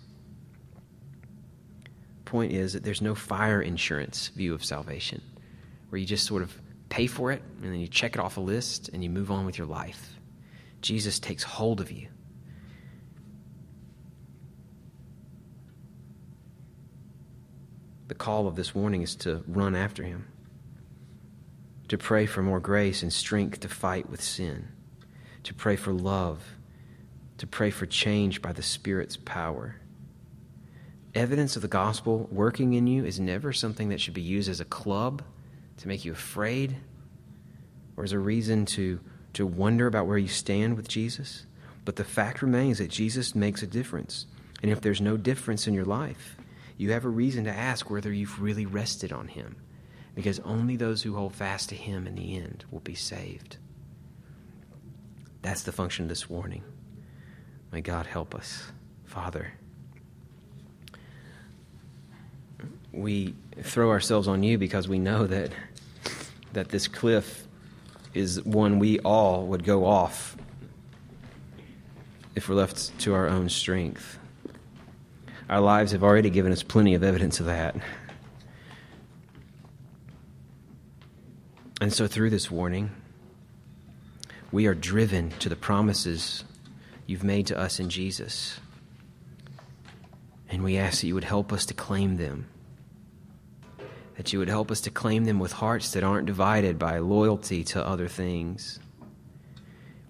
Point 2.25 2.51
is 2.51 2.73
that 2.73 2.83
there's 2.83 3.01
no 3.01 3.15
fire 3.15 3.61
insurance 3.61 4.27
view 4.29 4.53
of 4.53 4.63
salvation 4.63 5.21
where 5.89 5.99
you 5.99 6.05
just 6.05 6.27
sort 6.27 6.41
of 6.41 6.53
pay 6.89 7.07
for 7.07 7.31
it 7.31 7.41
and 7.61 7.71
then 7.71 7.79
you 7.79 7.87
check 7.87 8.15
it 8.15 8.19
off 8.19 8.37
a 8.37 8.41
list 8.41 8.89
and 8.89 9.03
you 9.03 9.09
move 9.09 9.31
on 9.31 9.45
with 9.45 9.57
your 9.57 9.67
life. 9.67 10.15
Jesus 10.81 11.19
takes 11.19 11.43
hold 11.43 11.79
of 11.79 11.91
you. 11.91 12.07
The 18.07 18.15
call 18.15 18.47
of 18.47 18.55
this 18.55 18.73
warning 18.73 19.01
is 19.01 19.15
to 19.17 19.43
run 19.47 19.75
after 19.75 20.03
him 20.03 20.25
to 21.89 21.97
pray 21.97 22.25
for 22.25 22.41
more 22.41 22.59
grace 22.59 23.03
and 23.03 23.11
strength 23.11 23.59
to 23.59 23.67
fight 23.67 24.09
with 24.09 24.21
sin, 24.21 24.69
to 25.43 25.53
pray 25.53 25.75
for 25.75 25.91
love, 25.91 26.55
to 27.37 27.47
pray 27.47 27.71
for 27.71 27.85
change 27.85 28.41
by 28.41 28.53
the 28.53 28.61
Spirit's 28.61 29.17
power. 29.17 29.75
Evidence 31.15 31.55
of 31.55 31.63
the 31.63 31.67
gospel 31.67 32.29
working 32.31 32.73
in 32.73 32.85
you 32.85 33.03
is 33.03 33.19
never 33.19 33.51
something 33.51 33.89
that 33.89 33.99
should 33.99 34.13
be 34.13 34.21
used 34.21 34.49
as 34.49 34.59
a 34.59 34.65
club 34.65 35.23
to 35.77 35.87
make 35.87 36.05
you 36.05 36.11
afraid 36.11 36.75
or 37.97 38.03
as 38.03 38.11
a 38.11 38.19
reason 38.19 38.65
to, 38.65 38.99
to 39.33 39.47
wonder 39.47 39.87
about 39.87 40.05
where 40.05 40.17
you 40.17 40.27
stand 40.27 40.77
with 40.77 40.87
Jesus. 40.87 41.47
But 41.85 41.95
the 41.95 42.03
fact 42.03 42.43
remains 42.43 42.77
that 42.77 42.91
Jesus 42.91 43.33
makes 43.33 43.63
a 43.63 43.67
difference. 43.67 44.27
And 44.61 44.71
if 44.71 44.81
there's 44.81 45.01
no 45.01 45.17
difference 45.17 45.67
in 45.67 45.73
your 45.73 45.85
life, 45.85 46.35
you 46.77 46.91
have 46.91 47.05
a 47.05 47.09
reason 47.09 47.45
to 47.45 47.51
ask 47.51 47.89
whether 47.89 48.13
you've 48.13 48.41
really 48.41 48.67
rested 48.67 49.11
on 49.11 49.27
Him 49.27 49.55
because 50.19 50.39
only 50.41 50.75
those 50.75 51.01
who 51.01 51.15
hold 51.15 51.33
fast 51.33 51.69
to 51.69 51.75
Him 51.75 52.05
in 52.05 52.15
the 52.15 52.35
end 52.35 52.65
will 52.71 52.81
be 52.81 52.93
saved. 52.93 53.55
That's 55.41 55.63
the 55.63 55.71
function 55.71 56.03
of 56.03 56.09
this 56.09 56.29
warning. 56.29 56.61
May 57.71 57.79
God 57.79 58.05
help 58.05 58.35
us. 58.35 58.69
Father, 59.05 59.53
we 62.91 63.33
throw 63.61 63.91
ourselves 63.91 64.27
on 64.27 64.43
you 64.43 64.57
because 64.57 64.89
we 64.89 64.99
know 64.99 65.25
that, 65.25 65.53
that 66.51 66.67
this 66.67 66.89
cliff 66.89 67.47
is 68.13 68.43
one 68.43 68.77
we 68.77 68.99
all 68.99 69.47
would 69.47 69.63
go 69.63 69.85
off 69.85 70.35
if 72.35 72.49
we're 72.49 72.55
left 72.55 72.99
to 72.99 73.13
our 73.13 73.29
own 73.29 73.47
strength. 73.47 74.19
Our 75.49 75.61
lives 75.61 75.93
have 75.93 76.03
already 76.03 76.29
given 76.29 76.51
us 76.51 76.61
plenty 76.61 76.93
of 76.93 77.05
evidence 77.05 77.39
of 77.39 77.45
that. 77.45 77.77
And 81.81 81.93
so, 81.93 82.07
through 82.07 82.29
this 82.29 82.51
warning, 82.51 82.91
we 84.51 84.65
are 84.65 84.75
driven 84.75 85.29
to 85.39 85.47
the 85.47 85.55
promises 85.55 86.43
you've 87.05 87.23
made 87.23 87.47
to 87.47 87.57
us 87.57 87.79
in 87.79 87.89
Jesus. 87.89 88.59
And 90.49 90.63
we 90.63 90.77
ask 90.77 91.01
that 91.01 91.07
you 91.07 91.13
would 91.13 91.23
help 91.23 91.53
us 91.53 91.65
to 91.67 91.73
claim 91.73 92.17
them. 92.17 92.47
That 94.17 94.33
you 94.33 94.39
would 94.39 94.49
help 94.49 94.71
us 94.71 94.81
to 94.81 94.89
claim 94.89 95.23
them 95.23 95.39
with 95.39 95.53
hearts 95.53 95.91
that 95.91 96.03
aren't 96.03 96.25
divided 96.25 96.77
by 96.77 96.97
loyalty 96.97 97.63
to 97.65 97.85
other 97.85 98.07
things. 98.07 98.79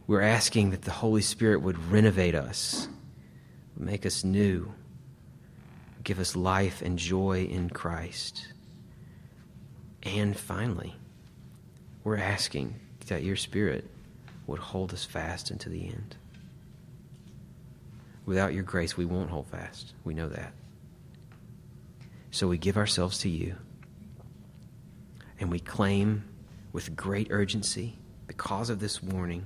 We're 0.07 0.21
asking 0.21 0.71
that 0.71 0.81
the 0.81 0.91
Holy 0.91 1.21
Spirit 1.21 1.61
would 1.61 1.91
renovate 1.91 2.33
us, 2.33 2.87
make 3.77 4.07
us 4.07 4.23
new, 4.23 4.73
give 6.03 6.19
us 6.19 6.35
life 6.35 6.81
and 6.81 6.97
joy 6.97 7.43
in 7.43 7.69
Christ. 7.69 8.47
And 10.01 10.35
finally, 10.35 10.95
we're 12.03 12.17
asking 12.17 12.75
that 13.07 13.23
your 13.23 13.35
Spirit 13.35 13.89
would 14.47 14.59
hold 14.59 14.93
us 14.93 15.05
fast 15.05 15.51
unto 15.51 15.69
the 15.69 15.85
end. 15.85 16.15
Without 18.25 18.53
your 18.53 18.63
grace, 18.63 18.95
we 18.95 19.05
won't 19.05 19.29
hold 19.29 19.47
fast. 19.47 19.93
We 20.03 20.13
know 20.13 20.29
that. 20.29 20.53
So 22.31 22.47
we 22.47 22.57
give 22.57 22.77
ourselves 22.77 23.19
to 23.19 23.29
you 23.29 23.55
and 25.39 25.49
we 25.49 25.59
claim 25.59 26.23
with 26.71 26.95
great 26.95 27.27
urgency, 27.31 27.95
because 28.27 28.69
of 28.69 28.79
this 28.79 29.01
warning, 29.01 29.45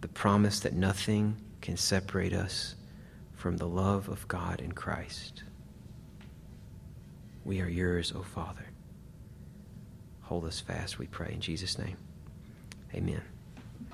the 0.00 0.08
promise 0.08 0.60
that 0.60 0.72
nothing 0.72 1.36
can 1.60 1.76
separate 1.76 2.32
us 2.32 2.74
from 3.34 3.58
the 3.58 3.68
love 3.68 4.08
of 4.08 4.26
God 4.28 4.60
in 4.60 4.72
Christ. 4.72 5.42
We 7.44 7.60
are 7.60 7.68
yours, 7.68 8.12
O 8.16 8.22
Father. 8.22 8.66
Hold 10.24 10.44
us 10.46 10.60
fast, 10.60 10.98
we 10.98 11.06
pray, 11.06 11.32
in 11.32 11.40
Jesus' 11.40 11.78
name. 11.78 11.96
Amen. 12.94 13.22